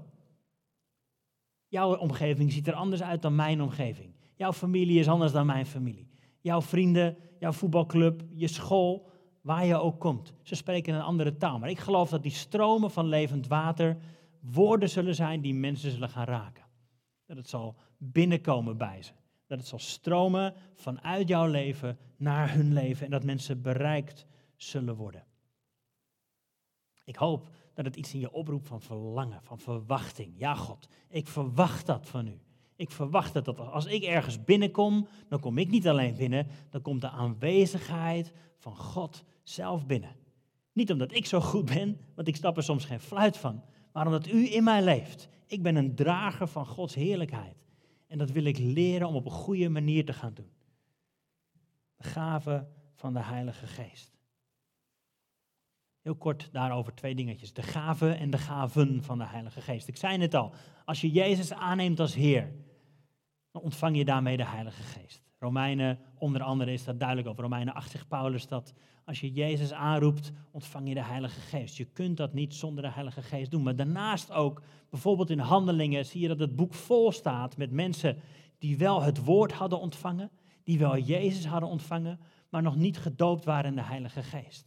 Jouw 1.69 1.97
omgeving 1.97 2.53
ziet 2.53 2.67
er 2.67 2.75
anders 2.75 3.03
uit 3.03 3.23
dan 3.23 3.35
mijn 3.35 3.63
omgeving. 3.63 4.15
Jouw 4.35 4.53
familie 4.53 4.99
is 4.99 5.09
anders 5.09 5.33
dan 5.33 5.47
mijn 5.47 5.67
familie. 5.67 6.09
Jouw 6.41 6.63
vrienden, 6.63 7.17
jouw 7.43 7.53
voetbalclub, 7.53 8.23
je 8.35 8.49
school, 8.49 9.11
waar 9.41 9.65
je 9.65 9.77
ook 9.77 10.01
komt. 10.01 10.35
Ze 10.43 10.55
spreken 10.55 10.95
een 10.95 11.01
andere 11.01 11.37
taal. 11.37 11.59
Maar 11.59 11.71
ik 11.71 11.79
geloof 11.79 12.11
dat 12.11 12.23
die 12.23 12.33
stromen 12.33 12.91
van 12.91 13.07
levend 13.07 13.47
water 13.47 13.97
woorden 14.41 14.89
zullen 14.89 15.15
zijn 15.15 15.41
die 15.41 15.55
mensen 15.55 15.91
zullen 15.91 16.09
gaan 16.09 16.25
raken. 16.25 16.65
Dat 17.27 17.37
het 17.37 17.49
zal 17.49 17.77
binnenkomen 17.99 18.77
bij 18.77 19.03
ze. 19.03 19.13
Dat 19.47 19.59
het 19.59 19.67
zal 19.67 19.79
stromen 19.79 20.55
vanuit 20.75 21.29
jouw 21.29 21.47
leven 21.47 21.99
naar 22.17 22.53
hun 22.53 22.73
leven 22.73 23.05
en 23.05 23.11
dat 23.11 23.25
mensen 23.25 23.63
bereikt 23.63 24.27
zullen 24.57 24.97
worden. 24.97 25.25
Ik 27.05 27.17
hoop 27.17 27.49
dat 27.75 27.85
het 27.85 27.97
iets 27.97 28.15
in 28.15 28.21
je 28.21 28.33
oproept 28.33 28.67
van 28.67 28.81
verlangen, 28.81 29.43
van 29.43 29.59
verwachting. 29.59 30.33
Ja, 30.39 30.55
God, 30.55 30.89
ik 31.09 31.29
verwacht 31.29 31.87
dat 31.87 32.09
van 32.09 32.27
u. 32.27 32.41
Ik 32.83 32.91
verwacht 32.91 33.33
dat 33.33 33.59
als 33.59 33.87
ik 33.87 34.03
ergens 34.03 34.45
binnenkom, 34.45 35.09
dan 35.29 35.41
kom 35.41 35.59
ik 35.59 35.71
niet 35.71 35.89
alleen 35.89 36.17
binnen, 36.17 36.47
dan 36.71 36.83
komt 36.83 37.01
de 37.01 37.11
aanwezigheid 37.11 38.33
van 38.59 38.77
God 38.77 39.25
zelf 39.43 39.87
binnen. 39.87 40.17
Niet 40.73 40.93
omdat 40.93 41.15
ik 41.15 41.27
zo 41.27 41.41
goed 41.41 41.65
ben, 41.65 42.01
want 42.15 42.29
ik 42.29 42.37
snap 42.37 42.57
er 42.57 42.63
soms 42.63 42.85
geen 42.85 43.01
fluit 43.01 43.37
van, 43.37 43.63
maar 43.93 44.07
omdat 44.07 44.27
u 44.27 44.55
in 44.55 44.65
mij 44.65 44.83
leeft. 44.83 45.29
Ik 45.47 45.63
ben 45.63 45.77
een 45.77 45.95
drager 45.95 46.49
van 46.49 46.67
Gods 46.67 46.95
heerlijkheid. 46.95 47.65
En 48.07 48.19
dat 48.19 48.31
wil 48.31 48.45
ik 48.45 48.59
leren 48.59 49.09
om 49.09 49.15
op 49.15 49.25
een 49.25 49.31
goede 49.31 49.69
manier 49.69 50.05
te 50.05 50.13
gaan 50.13 50.35
doen. 50.35 50.51
De 51.97 52.05
gave 52.05 52.67
van 52.95 53.13
de 53.13 53.23
Heilige 53.23 53.67
Geest. 53.67 54.19
Heel 56.01 56.17
kort 56.17 56.49
daarover 56.53 56.95
twee 56.95 57.15
dingetjes. 57.15 57.53
De 57.53 57.63
gave 57.63 58.13
en 58.13 58.31
de 58.31 58.39
gaven 58.39 59.03
van 59.03 59.19
de 59.19 59.27
Heilige 59.27 59.61
Geest. 59.61 59.89
Ik 59.89 59.97
zei 59.97 60.19
het 60.19 60.35
al, 60.35 60.53
als 60.85 61.01
je 61.01 61.11
Jezus 61.11 61.53
aanneemt 61.53 62.01
als 62.01 62.15
Heer, 62.15 62.53
dan 63.53 63.63
ontvang 63.63 63.97
je 63.97 64.05
daarmee 64.05 64.37
de 64.37 64.47
Heilige 64.47 64.83
Geest. 64.83 65.23
Romeinen, 65.39 65.99
onder 66.19 66.43
andere 66.43 66.73
is 66.73 66.85
dat 66.85 66.99
duidelijk 66.99 67.29
over. 67.29 67.43
Romeinen 67.43 67.75
8 67.75 67.91
zegt 67.91 68.09
Paulus 68.09 68.47
dat 68.47 68.75
als 69.05 69.21
je 69.21 69.33
Jezus 69.33 69.73
aanroept, 69.73 70.33
ontvang 70.51 70.89
je 70.89 70.95
de 70.95 71.05
Heilige 71.05 71.41
Geest. 71.41 71.77
Je 71.77 71.85
kunt 71.85 72.17
dat 72.17 72.33
niet 72.33 72.55
zonder 72.55 72.85
de 72.85 72.91
Heilige 72.91 73.23
Geest 73.23 73.51
doen. 73.51 73.63
Maar 73.63 73.77
daarnaast 73.77 74.33
ook, 74.33 74.63
bijvoorbeeld 74.91 75.31
in 75.31 75.39
Handelingen, 75.39 76.07
zie 76.07 76.21
je 76.21 76.29
dat 76.29 76.39
het 76.39 76.57
boek 76.57 76.75
vol 76.75 77.13
staat 77.13 77.57
met 77.57 77.71
mensen 77.71 78.17
die 78.59 78.79
wel 78.79 79.03
het 79.03 79.25
woord 79.25 79.53
hadden 79.53 79.81
ontvangen, 79.81 80.31
die 80.65 80.79
wel 80.79 80.99
Jezus 80.99 81.47
hadden 81.47 81.69
ontvangen, 81.69 82.21
maar 82.49 82.63
nog 82.63 82.77
niet 82.77 82.99
gedoopt 82.99 83.45
waren 83.45 83.71
in 83.71 83.77
de 83.77 83.83
Heilige 83.83 84.23
Geest. 84.23 84.67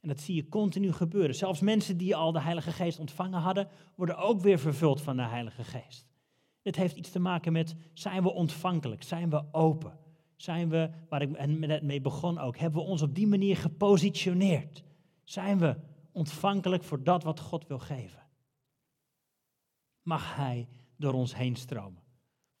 En 0.00 0.08
dat 0.08 0.20
zie 0.20 0.34
je 0.34 0.48
continu 0.48 0.92
gebeuren. 0.92 1.34
Zelfs 1.34 1.60
mensen 1.60 1.96
die 1.96 2.16
al 2.16 2.32
de 2.32 2.40
Heilige 2.40 2.72
Geest 2.72 2.98
ontvangen 2.98 3.40
hadden, 3.40 3.68
worden 3.94 4.16
ook 4.16 4.40
weer 4.40 4.58
vervuld 4.58 5.02
van 5.02 5.16
de 5.16 5.22
Heilige 5.22 5.64
Geest. 5.64 6.06
Dit 6.66 6.76
heeft 6.76 6.96
iets 6.96 7.10
te 7.10 7.18
maken 7.18 7.52
met, 7.52 7.74
zijn 7.92 8.22
we 8.22 8.32
ontvankelijk? 8.32 9.02
Zijn 9.02 9.30
we 9.30 9.44
open? 9.52 9.98
Zijn 10.36 10.68
we, 10.68 10.90
waar 11.08 11.22
ik 11.22 11.46
net 11.46 11.82
mee 11.82 12.00
begon 12.00 12.38
ook, 12.38 12.56
hebben 12.56 12.82
we 12.82 12.88
ons 12.88 13.02
op 13.02 13.14
die 13.14 13.26
manier 13.26 13.56
gepositioneerd? 13.56 14.82
Zijn 15.24 15.58
we 15.58 15.76
ontvankelijk 16.12 16.84
voor 16.84 17.02
dat 17.02 17.22
wat 17.22 17.40
God 17.40 17.66
wil 17.66 17.78
geven? 17.78 18.22
Mag 20.02 20.36
Hij 20.36 20.68
door 20.96 21.12
ons 21.12 21.36
heen 21.36 21.56
stromen? 21.56 22.02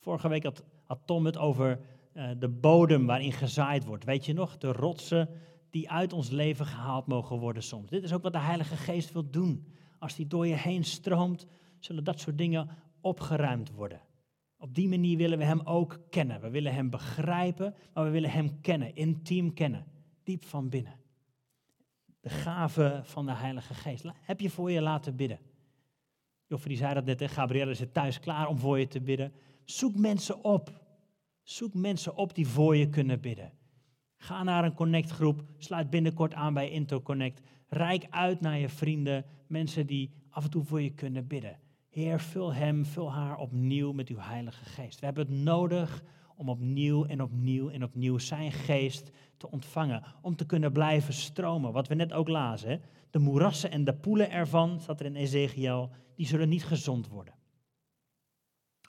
Vorige 0.00 0.28
week 0.28 0.42
had, 0.42 0.64
Tom 1.04 1.26
het 1.26 1.36
over 1.36 1.80
uh, 2.14 2.30
de 2.38 2.48
bodem 2.48 3.06
waarin 3.06 3.32
gezaaid 3.32 3.84
wordt. 3.84 4.04
Weet 4.04 4.26
je 4.26 4.32
nog, 4.32 4.58
de 4.58 4.72
rotsen 4.72 5.28
die 5.70 5.90
uit 5.90 6.12
ons 6.12 6.30
leven 6.30 6.66
gehaald 6.66 7.06
mogen 7.06 7.38
worden 7.38 7.62
soms. 7.62 7.90
Dit 7.90 8.02
is 8.02 8.12
ook 8.12 8.22
wat 8.22 8.32
de 8.32 8.38
Heilige 8.38 8.76
Geest 8.76 9.12
wil 9.12 9.30
doen. 9.30 9.66
Als 9.98 10.14
die 10.14 10.26
door 10.26 10.46
je 10.46 10.56
heen 10.56 10.84
stroomt, 10.84 11.46
zullen 11.78 12.04
dat 12.04 12.20
soort 12.20 12.38
dingen 12.38 12.68
opgeruimd 13.00 13.70
worden. 13.70 14.00
Op 14.58 14.74
die 14.74 14.88
manier 14.88 15.16
willen 15.16 15.38
we 15.38 15.44
Hem 15.44 15.60
ook 15.60 16.00
kennen. 16.10 16.40
We 16.40 16.50
willen 16.50 16.74
Hem 16.74 16.90
begrijpen, 16.90 17.74
maar 17.94 18.04
we 18.04 18.10
willen 18.10 18.30
Hem 18.30 18.60
kennen, 18.60 18.94
intiem 18.94 19.54
kennen, 19.54 19.86
diep 20.22 20.44
van 20.44 20.68
binnen. 20.68 21.00
De 22.20 22.28
gave 22.28 23.00
van 23.02 23.26
de 23.26 23.32
Heilige 23.32 23.74
Geest. 23.74 24.04
Heb 24.20 24.40
je 24.40 24.50
voor 24.50 24.70
je 24.70 24.80
laten 24.80 25.16
bidden? 25.16 25.38
Joffrey 26.46 26.76
zei 26.76 26.94
dat 26.94 27.04
net, 27.04 27.30
Gabrielle 27.30 27.74
zit 27.74 27.94
thuis 27.94 28.20
klaar 28.20 28.48
om 28.48 28.58
voor 28.58 28.78
je 28.78 28.86
te 28.86 29.00
bidden. 29.00 29.32
Zoek 29.64 29.96
mensen 29.96 30.44
op. 30.44 30.84
Zoek 31.42 31.74
mensen 31.74 32.16
op 32.16 32.34
die 32.34 32.46
voor 32.46 32.76
je 32.76 32.88
kunnen 32.88 33.20
bidden. 33.20 33.52
Ga 34.16 34.42
naar 34.42 34.64
een 34.64 34.74
connectgroep, 34.74 35.44
sluit 35.58 35.90
binnenkort 35.90 36.34
aan 36.34 36.54
bij 36.54 36.70
InterConnect. 36.70 37.40
Rijk 37.68 38.06
uit 38.10 38.40
naar 38.40 38.58
je 38.58 38.68
vrienden, 38.68 39.24
mensen 39.46 39.86
die 39.86 40.10
af 40.30 40.44
en 40.44 40.50
toe 40.50 40.64
voor 40.64 40.82
je 40.82 40.94
kunnen 40.94 41.26
bidden. 41.26 41.58
Heer, 41.96 42.20
vul 42.20 42.54
hem, 42.54 42.84
vul 42.84 43.12
haar 43.12 43.38
opnieuw 43.38 43.92
met 43.92 44.08
uw 44.08 44.18
Heilige 44.18 44.64
Geest. 44.64 45.00
We 45.00 45.06
hebben 45.06 45.26
het 45.26 45.34
nodig 45.34 46.02
om 46.36 46.48
opnieuw 46.48 47.04
en 47.04 47.22
opnieuw 47.22 47.68
en 47.68 47.82
opnieuw 47.82 48.18
zijn 48.18 48.52
geest 48.52 49.10
te 49.36 49.50
ontvangen. 49.50 50.02
Om 50.22 50.36
te 50.36 50.46
kunnen 50.46 50.72
blijven 50.72 51.14
stromen. 51.14 51.72
Wat 51.72 51.88
we 51.88 51.94
net 51.94 52.12
ook 52.12 52.28
lazen. 52.28 52.80
De 53.10 53.18
moerassen 53.18 53.70
en 53.70 53.84
de 53.84 53.94
poelen 53.94 54.30
ervan, 54.30 54.80
staat 54.80 55.00
er 55.00 55.06
in 55.06 55.16
Ezekiel, 55.16 55.90
die 56.14 56.26
zullen 56.26 56.48
niet 56.48 56.64
gezond 56.64 57.08
worden. 57.08 57.34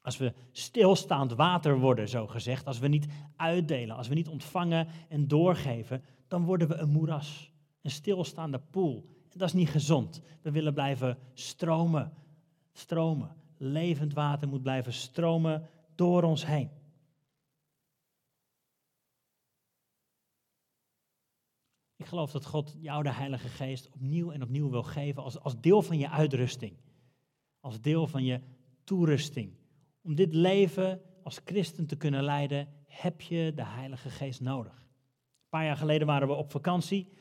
Als 0.02 0.18
we 0.18 0.34
stilstaand 0.52 1.34
water 1.34 1.80
worden, 1.80 2.10
zo 2.10 2.28
gezegd, 2.28 2.66
als 2.66 2.80
we 2.80 2.88
niet 2.88 3.08
uitdelen, 3.36 3.96
als 3.96 4.08
we 4.08 4.16
niet 4.16 4.30
ontvangen 4.30 4.88
en 5.10 5.28
doorgeven, 5.28 6.04
dan 6.28 6.44
worden 6.44 6.68
we 6.68 6.76
een 6.76 6.90
moeras, 6.90 7.54
een 7.82 7.92
stilstaande 7.92 8.60
poel. 8.60 9.06
En 9.24 9.38
dat 9.40 9.48
is 9.48 9.54
niet 9.54 9.70
gezond. 9.70 10.22
We 10.42 10.52
willen 10.52 10.74
blijven 10.74 11.18
stromen, 11.34 12.14
stromen. 12.78 13.36
Levend 13.58 14.14
water 14.14 14.48
moet 14.48 14.62
blijven 14.62 14.94
stromen 14.94 15.70
door 15.96 16.24
ons 16.24 16.46
heen. 16.46 16.70
Ik 21.96 22.06
geloof 22.06 22.32
dat 22.32 22.46
God 22.46 22.76
jou 22.80 23.04
de 23.04 23.14
Heilige 23.14 23.48
Geest 23.48 23.90
opnieuw 23.90 24.32
en 24.32 24.44
opnieuw 24.44 24.70
wil 24.70 24.84
geven 24.84 25.24
als, 25.24 25.40
als 25.40 25.60
deel 25.60 25.82
van 25.82 25.98
je 25.98 26.10
uitrusting. 26.10 26.78
Als 27.60 27.82
deel 27.82 28.08
van 28.08 28.24
je 28.24 28.42
toerusting. 28.84 29.54
Om 30.02 30.16
dit 30.16 30.34
leven 30.34 31.02
als 31.24 31.42
christen 31.46 31.88
te 31.88 31.96
kunnen 31.96 32.24
leiden, 32.24 32.68
heb 32.86 33.22
je 33.22 33.52
de 33.56 33.66
Heilige 33.66 34.10
Geest 34.10 34.42
nodig. 34.42 34.74
Een 34.74 35.50
paar 35.50 35.66
jaar 35.66 35.78
geleden 35.78 36.08
waren 36.08 36.28
we 36.28 36.34
op 36.34 36.52
vakantie. 36.52 37.14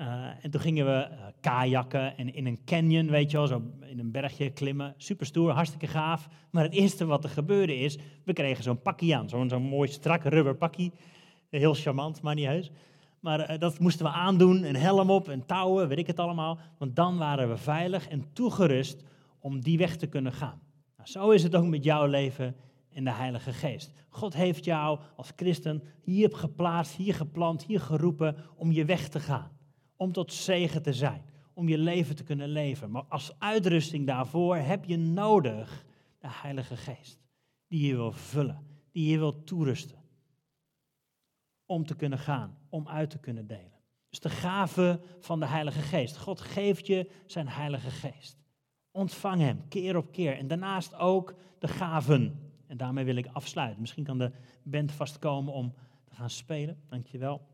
Uh, 0.00 0.26
en 0.40 0.50
toen 0.50 0.60
gingen 0.60 0.86
we 0.86 1.08
uh, 1.10 1.26
kajakken 1.40 2.16
en 2.16 2.34
in 2.34 2.46
een 2.46 2.64
canyon, 2.64 3.10
weet 3.10 3.30
je 3.30 3.36
wel, 3.36 3.46
zo 3.46 3.62
in 3.80 3.98
een 3.98 4.10
bergje 4.10 4.50
klimmen. 4.50 4.94
Super 4.96 5.26
stoer, 5.26 5.50
hartstikke 5.50 5.86
gaaf. 5.86 6.28
Maar 6.50 6.62
het 6.62 6.72
eerste 6.72 7.06
wat 7.06 7.24
er 7.24 7.30
gebeurde 7.30 7.76
is, 7.76 7.98
we 8.24 8.32
kregen 8.32 8.62
zo'n 8.62 8.82
pakje 8.82 9.16
aan. 9.16 9.28
Zo'n 9.28 9.48
zo'n 9.48 9.62
mooi 9.62 9.88
strak 9.88 10.24
rubber 10.24 10.56
pakje. 10.56 10.90
Heel 11.50 11.74
charmant, 11.74 12.22
maar 12.22 12.34
niet 12.34 12.46
heus. 12.46 12.70
Maar 13.20 13.40
eh, 13.40 13.58
dat 13.58 13.78
moesten 13.78 14.06
we 14.06 14.12
aandoen, 14.12 14.64
een 14.64 14.76
helm 14.76 15.10
op 15.10 15.28
en 15.28 15.46
touwen, 15.46 15.88
weet 15.88 15.98
ik 15.98 16.06
het 16.06 16.18
allemaal. 16.18 16.58
Want 16.78 16.96
dan 16.96 17.18
waren 17.18 17.48
we 17.48 17.56
veilig 17.56 18.08
en 18.08 18.32
toegerust 18.32 19.04
om 19.38 19.60
die 19.60 19.78
weg 19.78 19.96
te 19.96 20.06
kunnen 20.06 20.32
gaan. 20.32 20.60
Nou, 20.96 21.08
zo 21.08 21.30
is 21.30 21.42
het 21.42 21.56
ook 21.56 21.66
met 21.66 21.84
jouw 21.84 22.06
leven 22.06 22.56
in 22.90 23.04
de 23.04 23.12
Heilige 23.12 23.52
Geest. 23.52 23.92
God 24.08 24.34
heeft 24.34 24.64
jou 24.64 24.98
als 25.16 25.32
christen 25.36 25.82
hier 26.02 26.36
geplaatst, 26.36 26.96
hier 26.96 27.14
geplant, 27.14 27.64
hier 27.64 27.80
geroepen 27.80 28.36
om 28.56 28.72
je 28.72 28.84
weg 28.84 29.08
te 29.08 29.20
gaan. 29.20 29.58
Om 30.00 30.12
tot 30.12 30.32
zegen 30.32 30.82
te 30.82 30.92
zijn, 30.92 31.22
om 31.52 31.68
je 31.68 31.78
leven 31.78 32.16
te 32.16 32.24
kunnen 32.24 32.48
leven. 32.48 32.90
Maar 32.90 33.04
als 33.08 33.38
uitrusting 33.38 34.06
daarvoor 34.06 34.56
heb 34.56 34.84
je 34.84 34.96
nodig 34.96 35.84
de 36.18 36.28
Heilige 36.30 36.76
Geest. 36.76 37.20
Die 37.66 37.86
je 37.86 37.94
wil 37.94 38.12
vullen, 38.12 38.66
die 38.92 39.10
je 39.10 39.18
wil 39.18 39.44
toerusten. 39.44 39.98
Om 41.66 41.86
te 41.86 41.96
kunnen 41.96 42.18
gaan, 42.18 42.58
om 42.68 42.88
uit 42.88 43.10
te 43.10 43.18
kunnen 43.18 43.46
delen. 43.46 43.80
Dus 44.08 44.20
de 44.20 44.30
gave 44.30 45.00
van 45.18 45.40
de 45.40 45.46
Heilige 45.46 45.80
Geest. 45.80 46.16
God 46.16 46.40
geeft 46.40 46.86
je 46.86 47.10
zijn 47.26 47.48
Heilige 47.48 47.90
Geest. 47.90 48.36
Ontvang 48.90 49.40
hem 49.40 49.68
keer 49.68 49.96
op 49.96 50.12
keer. 50.12 50.36
En 50.36 50.48
daarnaast 50.48 50.94
ook 50.94 51.34
de 51.58 51.68
gaven 51.68 52.52
en 52.66 52.76
daarmee 52.76 53.04
wil 53.04 53.16
ik 53.16 53.26
afsluiten. 53.32 53.80
Misschien 53.80 54.04
kan 54.04 54.18
de 54.18 54.32
band 54.62 54.92
vastkomen 54.92 55.52
om 55.52 55.74
te 56.04 56.14
gaan 56.14 56.30
spelen. 56.30 56.82
Dankjewel. 56.88 57.49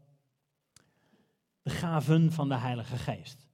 De 1.67 1.73
gaven 1.73 2.33
van 2.33 2.49
de 2.49 2.57
Heilige 2.57 2.97
Geest. 2.97 3.49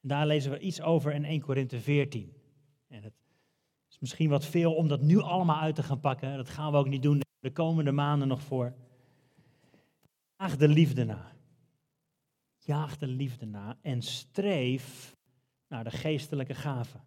En 0.00 0.08
daar 0.08 0.26
lezen 0.26 0.50
we 0.50 0.58
iets 0.58 0.80
over 0.80 1.12
in 1.12 1.24
1 1.24 1.40
Korinthe 1.40 1.80
14. 1.80 2.36
En 2.88 3.02
het 3.02 3.12
is 3.88 3.98
misschien 3.98 4.28
wat 4.30 4.46
veel 4.46 4.74
om 4.74 4.88
dat 4.88 5.00
nu 5.00 5.18
allemaal 5.18 5.60
uit 5.60 5.74
te 5.74 5.82
gaan 5.82 6.00
pakken. 6.00 6.36
Dat 6.36 6.48
gaan 6.48 6.72
we 6.72 6.78
ook 6.78 6.88
niet 6.88 7.02
doen 7.02 7.20
de 7.38 7.52
komende 7.52 7.92
maanden 7.92 8.28
nog 8.28 8.42
voor. 8.42 8.74
Jaag 10.36 10.56
de 10.56 10.68
liefde 10.68 11.04
na. 11.04 11.32
Jaag 12.58 12.98
de 12.98 13.06
liefde 13.06 13.46
na 13.46 13.78
en 13.82 14.02
streef 14.02 15.16
naar 15.68 15.84
de 15.84 15.90
geestelijke 15.90 16.54
gaven. 16.54 17.04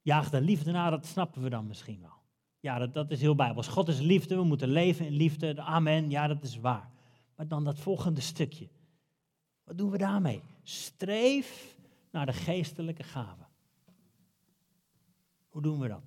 Jaag 0.00 0.30
de 0.30 0.40
liefde 0.40 0.70
na, 0.70 0.90
dat 0.90 1.06
snappen 1.06 1.42
we 1.42 1.50
dan 1.50 1.66
misschien 1.66 2.00
wel. 2.00 2.25
Ja, 2.66 2.78
dat, 2.78 2.94
dat 2.94 3.10
is 3.10 3.20
heel 3.20 3.34
bijbels. 3.34 3.68
God 3.68 3.88
is 3.88 4.00
liefde, 4.00 4.36
we 4.36 4.44
moeten 4.44 4.68
leven 4.68 5.06
in 5.06 5.12
liefde. 5.12 5.60
Amen, 5.60 6.10
ja, 6.10 6.26
dat 6.26 6.42
is 6.42 6.58
waar. 6.58 6.90
Maar 7.36 7.48
dan 7.48 7.64
dat 7.64 7.78
volgende 7.78 8.20
stukje. 8.20 8.68
Wat 9.64 9.78
doen 9.78 9.90
we 9.90 9.98
daarmee? 9.98 10.42
Streef 10.62 11.76
naar 12.10 12.26
de 12.26 12.32
geestelijke 12.32 13.02
gaven. 13.02 13.46
Hoe 15.48 15.62
doen 15.62 15.78
we 15.78 15.88
dat? 15.88 16.02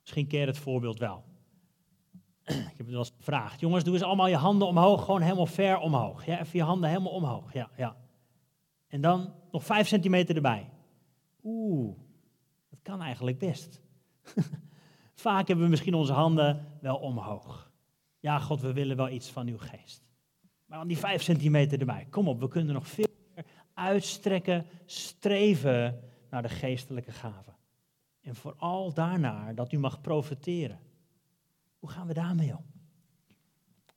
Misschien 0.00 0.26
je 0.28 0.38
het 0.38 0.58
voorbeeld 0.58 0.98
wel. 0.98 1.24
Ik 2.44 2.54
heb 2.54 2.78
het 2.78 2.88
wel 2.88 2.98
eens 2.98 3.12
gevraagd. 3.16 3.60
Jongens, 3.60 3.84
doe 3.84 3.94
eens 3.94 4.02
allemaal 4.02 4.28
je 4.28 4.36
handen 4.36 4.68
omhoog, 4.68 5.04
gewoon 5.04 5.22
helemaal 5.22 5.46
ver 5.46 5.78
omhoog. 5.78 6.26
Ja, 6.26 6.40
even 6.40 6.58
je 6.58 6.64
handen 6.64 6.88
helemaal 6.88 7.12
omhoog. 7.12 7.52
Ja, 7.52 7.70
ja. 7.76 7.96
En 8.86 9.00
dan 9.00 9.34
nog 9.50 9.64
vijf 9.64 9.88
centimeter 9.88 10.36
erbij. 10.36 10.70
Oeh, 11.42 11.96
kan 12.82 13.02
eigenlijk 13.02 13.38
best. 13.38 13.80
Vaak 15.16 15.46
hebben 15.46 15.64
we 15.64 15.70
misschien 15.70 15.94
onze 15.94 16.12
handen 16.12 16.78
wel 16.80 16.96
omhoog. 16.96 17.70
Ja, 18.18 18.38
God, 18.38 18.60
we 18.60 18.72
willen 18.72 18.96
wel 18.96 19.08
iets 19.08 19.30
van 19.30 19.46
uw 19.46 19.58
geest. 19.58 20.02
Maar 20.66 20.78
dan 20.78 20.88
die 20.88 20.98
vijf 20.98 21.22
centimeter 21.22 21.80
erbij. 21.80 22.06
Kom 22.10 22.28
op, 22.28 22.40
we 22.40 22.48
kunnen 22.48 22.74
nog 22.74 22.88
veel 22.88 23.06
meer 23.34 23.44
uitstrekken, 23.74 24.66
streven 24.84 26.00
naar 26.30 26.42
de 26.42 26.48
geestelijke 26.48 27.12
gaven. 27.12 27.56
En 28.20 28.34
vooral 28.34 28.92
daarnaar 28.92 29.54
dat 29.54 29.72
u 29.72 29.78
mag 29.78 30.00
profiteren. 30.00 30.78
Hoe 31.78 31.90
gaan 31.90 32.06
we 32.06 32.14
daarmee 32.14 32.56
om? 32.56 32.64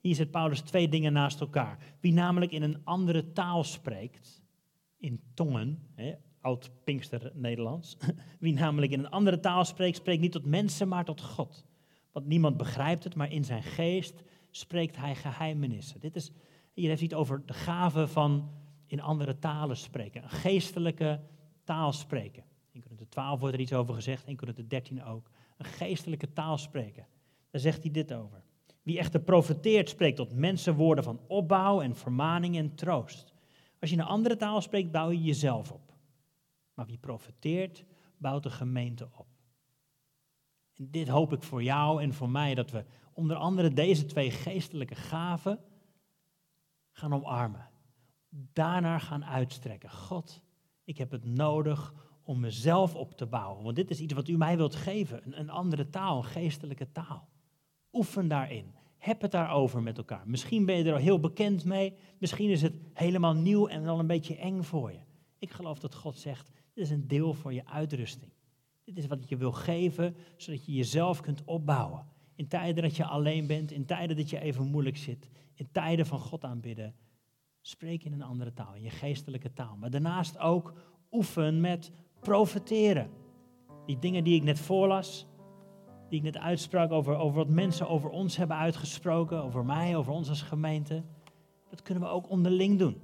Hier 0.00 0.14
zet 0.14 0.30
Paulus 0.30 0.60
twee 0.60 0.88
dingen 0.88 1.12
naast 1.12 1.40
elkaar. 1.40 1.78
Wie 2.00 2.12
namelijk 2.12 2.52
in 2.52 2.62
een 2.62 2.80
andere 2.84 3.32
taal 3.32 3.64
spreekt, 3.64 4.42
in 4.96 5.22
tongen, 5.34 5.88
oud 5.96 6.16
Pinkster 6.84 7.30
Nederlands. 7.34 7.96
Wie 8.38 8.52
namelijk 8.52 8.92
in 8.92 8.98
een 8.98 9.10
andere 9.10 9.40
taal 9.40 9.64
spreekt, 9.64 9.96
spreekt 9.96 10.20
niet 10.20 10.32
tot 10.32 10.44
mensen, 10.44 10.88
maar 10.88 11.04
tot 11.04 11.20
God. 11.20 11.64
Want 12.12 12.26
niemand 12.26 12.56
begrijpt 12.56 13.04
het, 13.04 13.14
maar 13.14 13.32
in 13.32 13.44
zijn 13.44 13.62
geest 13.62 14.22
spreekt 14.50 14.96
hij 14.96 15.14
geheimenissen. 15.14 16.00
Dit 16.00 16.16
is, 16.16 16.30
hier 16.72 16.88
heeft 16.88 17.00
hij 17.00 17.08
het 17.10 17.18
over 17.18 17.42
de 17.46 17.52
gave 17.52 18.08
van 18.08 18.50
in 18.86 19.00
andere 19.00 19.38
talen 19.38 19.76
spreken. 19.76 20.22
Een 20.22 20.30
geestelijke 20.30 21.20
taal 21.64 21.92
spreken. 21.92 22.44
In 22.72 22.80
Korinthe 22.80 23.08
12 23.08 23.40
wordt 23.40 23.54
er 23.54 23.60
iets 23.60 23.72
over 23.72 23.94
gezegd, 23.94 24.26
in 24.26 24.36
Korinthe 24.36 24.66
13 24.66 25.04
ook. 25.04 25.30
Een 25.56 25.64
geestelijke 25.64 26.32
taal 26.32 26.58
spreken. 26.58 27.06
Daar 27.50 27.60
zegt 27.60 27.82
hij 27.82 27.92
dit 27.92 28.12
over. 28.12 28.42
Wie 28.82 28.98
echter 28.98 29.20
profeteert, 29.20 29.88
spreekt 29.88 30.16
tot 30.16 30.34
mensen 30.34 30.74
woorden 30.74 31.04
van 31.04 31.20
opbouw 31.26 31.80
en 31.80 31.96
vermaning 31.96 32.56
en 32.56 32.74
troost. 32.74 33.32
Als 33.80 33.90
je 33.90 33.96
een 33.96 34.02
andere 34.02 34.36
taal 34.36 34.60
spreekt, 34.60 34.90
bouw 34.90 35.10
je 35.10 35.22
jezelf 35.22 35.72
op. 35.72 35.89
Maar 36.80 36.88
wie 36.88 36.98
profeteert, 36.98 37.84
bouwt 38.16 38.42
de 38.42 38.50
gemeente 38.50 39.08
op. 39.12 39.26
En 40.74 40.90
dit 40.90 41.08
hoop 41.08 41.32
ik 41.32 41.42
voor 41.42 41.62
jou 41.62 42.02
en 42.02 42.14
voor 42.14 42.30
mij, 42.30 42.54
dat 42.54 42.70
we 42.70 42.84
onder 43.12 43.36
andere 43.36 43.72
deze 43.72 44.06
twee 44.06 44.30
geestelijke 44.30 44.94
gaven 44.94 45.58
gaan 46.90 47.12
omarmen. 47.12 47.70
Daarnaar 48.28 49.00
gaan 49.00 49.24
uitstrekken. 49.24 49.90
God, 49.90 50.42
ik 50.84 50.98
heb 50.98 51.10
het 51.10 51.24
nodig 51.24 51.94
om 52.22 52.40
mezelf 52.40 52.94
op 52.94 53.16
te 53.16 53.26
bouwen. 53.26 53.64
Want 53.64 53.76
dit 53.76 53.90
is 53.90 54.00
iets 54.00 54.14
wat 54.14 54.28
u 54.28 54.36
mij 54.36 54.56
wilt 54.56 54.74
geven. 54.74 55.26
Een, 55.26 55.40
een 55.40 55.50
andere 55.50 55.90
taal, 55.90 56.16
een 56.16 56.24
geestelijke 56.24 56.92
taal. 56.92 57.28
Oefen 57.92 58.28
daarin. 58.28 58.74
Heb 58.96 59.20
het 59.20 59.30
daarover 59.30 59.82
met 59.82 59.98
elkaar. 59.98 60.28
Misschien 60.28 60.64
ben 60.64 60.76
je 60.76 60.84
er 60.84 60.92
al 60.92 60.98
heel 60.98 61.20
bekend 61.20 61.64
mee. 61.64 61.94
Misschien 62.18 62.50
is 62.50 62.62
het 62.62 62.74
helemaal 62.92 63.34
nieuw 63.34 63.66
en 63.66 63.82
wel 63.82 63.98
een 63.98 64.06
beetje 64.06 64.36
eng 64.36 64.62
voor 64.62 64.92
je. 64.92 65.00
Ik 65.38 65.50
geloof 65.50 65.78
dat 65.78 65.94
God 65.94 66.18
zegt, 66.18 66.50
dit 66.74 66.84
is 66.84 66.90
een 66.90 67.08
deel 67.08 67.34
voor 67.34 67.52
je 67.52 67.66
uitrusting. 67.66 68.32
Dit 68.84 68.96
is 68.96 69.06
wat 69.06 69.28
je 69.28 69.36
wil 69.36 69.52
geven, 69.52 70.16
zodat 70.36 70.64
je 70.64 70.72
jezelf 70.72 71.20
kunt 71.20 71.44
opbouwen. 71.44 72.06
In 72.34 72.48
tijden 72.48 72.82
dat 72.82 72.96
je 72.96 73.04
alleen 73.04 73.46
bent, 73.46 73.72
in 73.72 73.84
tijden 73.84 74.16
dat 74.16 74.30
je 74.30 74.40
even 74.40 74.66
moeilijk 74.66 74.96
zit, 74.96 75.30
in 75.54 75.68
tijden 75.72 76.06
van 76.06 76.18
God 76.18 76.44
aanbidden. 76.44 76.94
Spreek 77.60 78.04
in 78.04 78.12
een 78.12 78.22
andere 78.22 78.52
taal, 78.52 78.74
in 78.74 78.82
je 78.82 78.90
geestelijke 78.90 79.52
taal. 79.52 79.76
Maar 79.76 79.90
daarnaast 79.90 80.38
ook 80.38 80.74
oefen 81.10 81.60
met 81.60 81.92
profeteren. 82.20 83.10
Die 83.86 83.98
dingen 83.98 84.24
die 84.24 84.36
ik 84.36 84.42
net 84.42 84.60
voorlas, 84.60 85.26
die 86.08 86.18
ik 86.18 86.24
net 86.24 86.36
uitsprak 86.36 86.90
over, 86.90 87.16
over 87.16 87.36
wat 87.36 87.48
mensen 87.48 87.88
over 87.88 88.10
ons 88.10 88.36
hebben 88.36 88.56
uitgesproken, 88.56 89.42
over 89.42 89.64
mij, 89.64 89.96
over 89.96 90.12
ons 90.12 90.28
als 90.28 90.42
gemeente. 90.42 91.02
Dat 91.68 91.82
kunnen 91.82 92.02
we 92.02 92.08
ook 92.08 92.30
onderling 92.30 92.78
doen. 92.78 93.00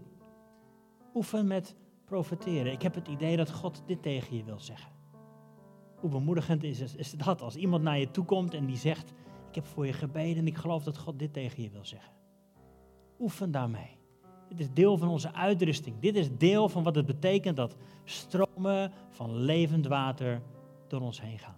Oefen 1.14 1.46
met 1.46 1.74
profeteren. 2.06 2.72
Ik 2.72 2.82
heb 2.82 2.94
het 2.94 3.08
idee 3.08 3.36
dat 3.36 3.50
God 3.50 3.82
dit 3.86 4.02
tegen 4.02 4.36
je 4.36 4.44
wil 4.44 4.60
zeggen. 4.60 4.90
Hoe 5.96 6.10
bemoedigend 6.10 6.62
is, 6.62 6.94
is 6.94 7.10
dat 7.10 7.42
als 7.42 7.56
iemand 7.56 7.82
naar 7.82 7.98
je 7.98 8.10
toe 8.10 8.24
komt 8.24 8.54
en 8.54 8.66
die 8.66 8.76
zegt: 8.76 9.12
Ik 9.48 9.54
heb 9.54 9.66
voor 9.66 9.86
je 9.86 9.92
gebeden 9.92 10.36
en 10.36 10.46
ik 10.46 10.56
geloof 10.56 10.84
dat 10.84 10.98
God 10.98 11.18
dit 11.18 11.32
tegen 11.32 11.62
je 11.62 11.70
wil 11.70 11.84
zeggen. 11.84 12.12
Oefen 13.18 13.50
daarmee. 13.50 13.98
Dit 14.48 14.60
is 14.60 14.72
deel 14.72 14.96
van 14.96 15.08
onze 15.08 15.32
uitrusting. 15.32 15.98
Dit 15.98 16.16
is 16.16 16.36
deel 16.36 16.68
van 16.68 16.82
wat 16.82 16.94
het 16.94 17.06
betekent 17.06 17.56
dat 17.56 17.76
stromen 18.04 18.92
van 19.08 19.36
levend 19.36 19.86
water 19.86 20.42
door 20.88 21.00
ons 21.00 21.20
heen 21.20 21.38
gaan. 21.38 21.56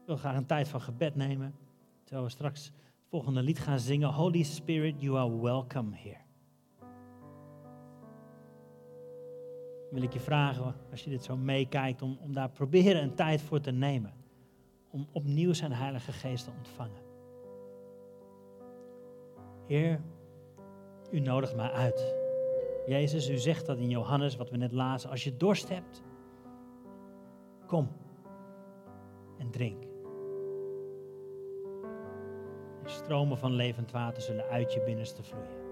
Ik 0.00 0.10
wil 0.10 0.16
graag 0.16 0.36
een 0.36 0.46
tijd 0.46 0.68
van 0.68 0.80
gebed 0.80 1.14
nemen. 1.14 1.54
Terwijl 2.04 2.26
we 2.26 2.32
straks 2.32 2.64
het 2.64 2.74
volgende 3.08 3.42
lied 3.42 3.58
gaan 3.58 3.78
zingen. 3.78 4.12
Holy 4.12 4.42
Spirit, 4.42 5.00
you 5.00 5.18
are 5.18 5.40
welcome 5.40 5.96
here. 5.96 6.23
Wil 9.94 10.02
ik 10.02 10.12
je 10.12 10.20
vragen, 10.20 10.74
als 10.90 11.04
je 11.04 11.10
dit 11.10 11.24
zo 11.24 11.36
meekijkt, 11.36 12.02
om, 12.02 12.18
om 12.20 12.32
daar 12.32 12.50
proberen 12.50 13.02
een 13.02 13.14
tijd 13.14 13.42
voor 13.42 13.60
te 13.60 13.70
nemen. 13.70 14.12
Om 14.90 15.08
opnieuw 15.12 15.52
zijn 15.52 15.72
Heilige 15.72 16.12
Geest 16.12 16.44
te 16.44 16.50
ontvangen. 16.56 17.02
Heer, 19.66 20.00
u 21.10 21.20
nodigt 21.20 21.56
mij 21.56 21.70
uit. 21.70 22.14
Jezus, 22.86 23.30
u 23.30 23.38
zegt 23.38 23.66
dat 23.66 23.78
in 23.78 23.88
Johannes, 23.88 24.36
wat 24.36 24.50
we 24.50 24.56
net 24.56 24.72
lazen. 24.72 25.10
Als 25.10 25.24
je 25.24 25.36
dorst 25.36 25.68
hebt, 25.68 26.02
kom 27.66 27.88
en 29.38 29.50
drink. 29.50 29.82
En 32.82 32.90
stromen 32.90 33.38
van 33.38 33.52
levend 33.52 33.90
water 33.90 34.22
zullen 34.22 34.44
uit 34.44 34.72
je 34.72 34.82
binnenste 34.84 35.22
vloeien. 35.22 35.63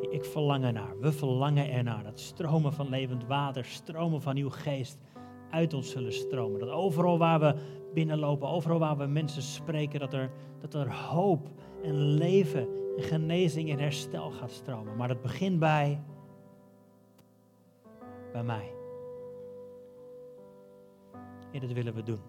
Ik 0.00 0.24
verlang 0.24 0.64
ernaar. 0.64 0.98
We 1.00 1.12
verlangen 1.12 1.70
ernaar. 1.70 2.04
Dat 2.04 2.20
stromen 2.20 2.72
van 2.72 2.88
levend 2.88 3.26
water, 3.26 3.64
stromen 3.64 4.22
van 4.22 4.36
uw 4.36 4.50
geest 4.50 4.98
uit 5.50 5.74
ons 5.74 5.90
zullen 5.90 6.12
stromen. 6.12 6.60
Dat 6.60 6.68
overal 6.68 7.18
waar 7.18 7.40
we 7.40 7.54
binnenlopen, 7.94 8.48
overal 8.48 8.78
waar 8.78 8.96
we 8.96 9.06
mensen 9.06 9.42
spreken, 9.42 10.00
dat 10.00 10.12
er, 10.12 10.30
dat 10.60 10.74
er 10.74 10.92
hoop 10.92 11.48
en 11.82 11.94
leven 11.94 12.68
en 12.96 13.02
genezing 13.02 13.70
en 13.70 13.78
herstel 13.78 14.30
gaat 14.30 14.50
stromen. 14.50 14.96
Maar 14.96 15.08
dat 15.08 15.22
begint 15.22 15.58
bij, 15.58 16.02
bij 18.32 18.42
mij. 18.42 18.72
En 21.52 21.60
dat 21.60 21.72
willen 21.72 21.94
we 21.94 22.02
doen. 22.02 22.20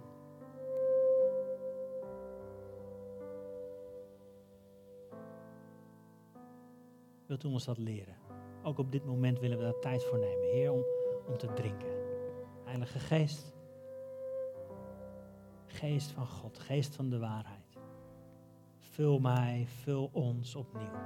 Wilt 7.30 7.44
u 7.44 7.48
ons 7.48 7.66
dat 7.66 7.78
leren? 7.78 8.16
Ook 8.64 8.78
op 8.78 8.92
dit 8.92 9.06
moment 9.06 9.40
willen 9.40 9.58
we 9.58 9.64
daar 9.64 9.80
tijd 9.80 10.04
voor 10.04 10.20
nemen, 10.20 10.50
Heer, 10.52 10.72
om, 10.72 10.84
om 11.28 11.38
te 11.38 11.54
drinken. 11.54 11.90
Heilige 12.64 13.00
Geest, 13.00 13.54
Geest 15.66 16.12
van 16.12 16.28
God, 16.28 16.60
Geest 16.60 16.96
van 16.96 17.10
de 17.10 17.20
waarheid. 17.20 17.78
Vul 18.78 19.20
mij, 19.20 19.66
vul 19.68 20.10
ons 20.14 20.56
opnieuw. 20.56 21.00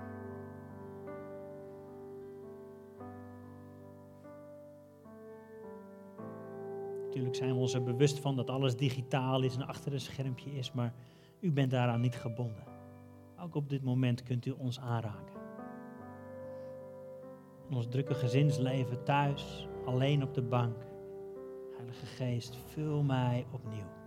Natuurlijk 7.06 7.36
zijn 7.36 7.54
we 7.54 7.60
ons 7.60 7.74
er 7.74 7.84
bewust 7.84 8.20
van 8.20 8.36
dat 8.36 8.50
alles 8.50 8.76
digitaal 8.76 9.42
is 9.42 9.56
en 9.56 9.68
achter 9.68 9.94
een 9.94 10.02
schermpje 10.02 10.52
is, 10.52 10.72
maar 10.72 10.94
u 11.40 11.52
bent 11.52 11.72
daaraan 11.72 12.02
niet 12.02 12.16
gebonden. 12.16 12.64
Ook 13.40 13.56
op 13.56 13.70
dit 13.70 13.84
moment 13.84 14.24
kunt 14.24 14.46
u 14.46 14.52
ons 14.52 14.80
aanraken. 14.80 15.33
Ons 17.72 17.88
drukke 17.88 18.14
gezinsleven 18.14 19.04
thuis, 19.04 19.68
alleen 19.86 20.24
op 20.24 20.34
de 20.34 20.42
bank. 20.42 20.78
Heilige 21.76 22.06
Geest, 22.06 22.56
vul 22.56 23.04
mij 23.04 23.46
opnieuw. 23.52 24.03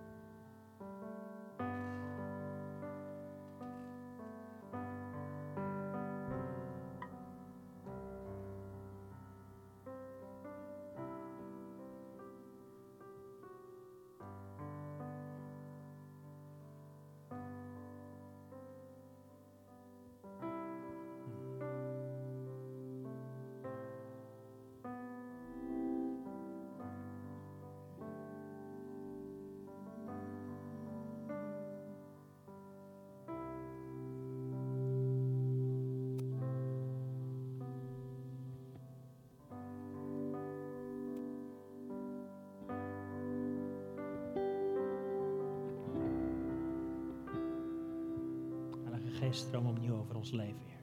Geest, 49.16 49.46
stroom 49.46 49.66
opnieuw 49.66 49.94
over 49.94 50.16
ons 50.16 50.30
leven, 50.30 50.60
Heer. 50.66 50.82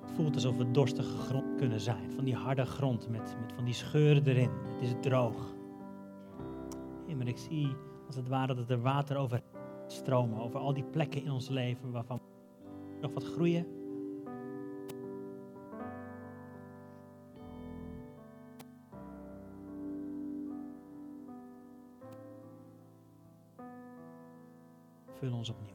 Het 0.00 0.10
voelt 0.10 0.34
alsof 0.34 0.56
we 0.56 0.70
dorstige 0.70 1.16
grond 1.16 1.56
kunnen 1.56 1.80
zijn. 1.80 2.12
Van 2.12 2.24
die 2.24 2.34
harde 2.34 2.64
grond 2.64 3.08
met, 3.08 3.36
met 3.40 3.52
van 3.52 3.64
die 3.64 3.74
scheuren 3.74 4.26
erin. 4.26 4.50
Het 4.50 4.82
is 4.82 4.94
droog. 5.00 5.56
Maar 7.16 7.26
ik 7.26 7.38
zie 7.38 7.76
als 8.06 8.16
het 8.16 8.28
ware 8.28 8.54
dat 8.54 8.70
er 8.70 8.80
water 8.80 9.16
over 9.16 9.42
stromen. 9.86 10.40
Over 10.40 10.60
al 10.60 10.74
die 10.74 10.84
plekken 10.84 11.24
in 11.24 11.30
ons 11.30 11.48
leven 11.48 11.90
waarvan 11.90 12.20
nog 13.00 13.12
wat 13.12 13.24
groeien. 13.24 13.66
Vul 25.14 25.32
ons 25.32 25.48
opnieuw. 25.48 25.67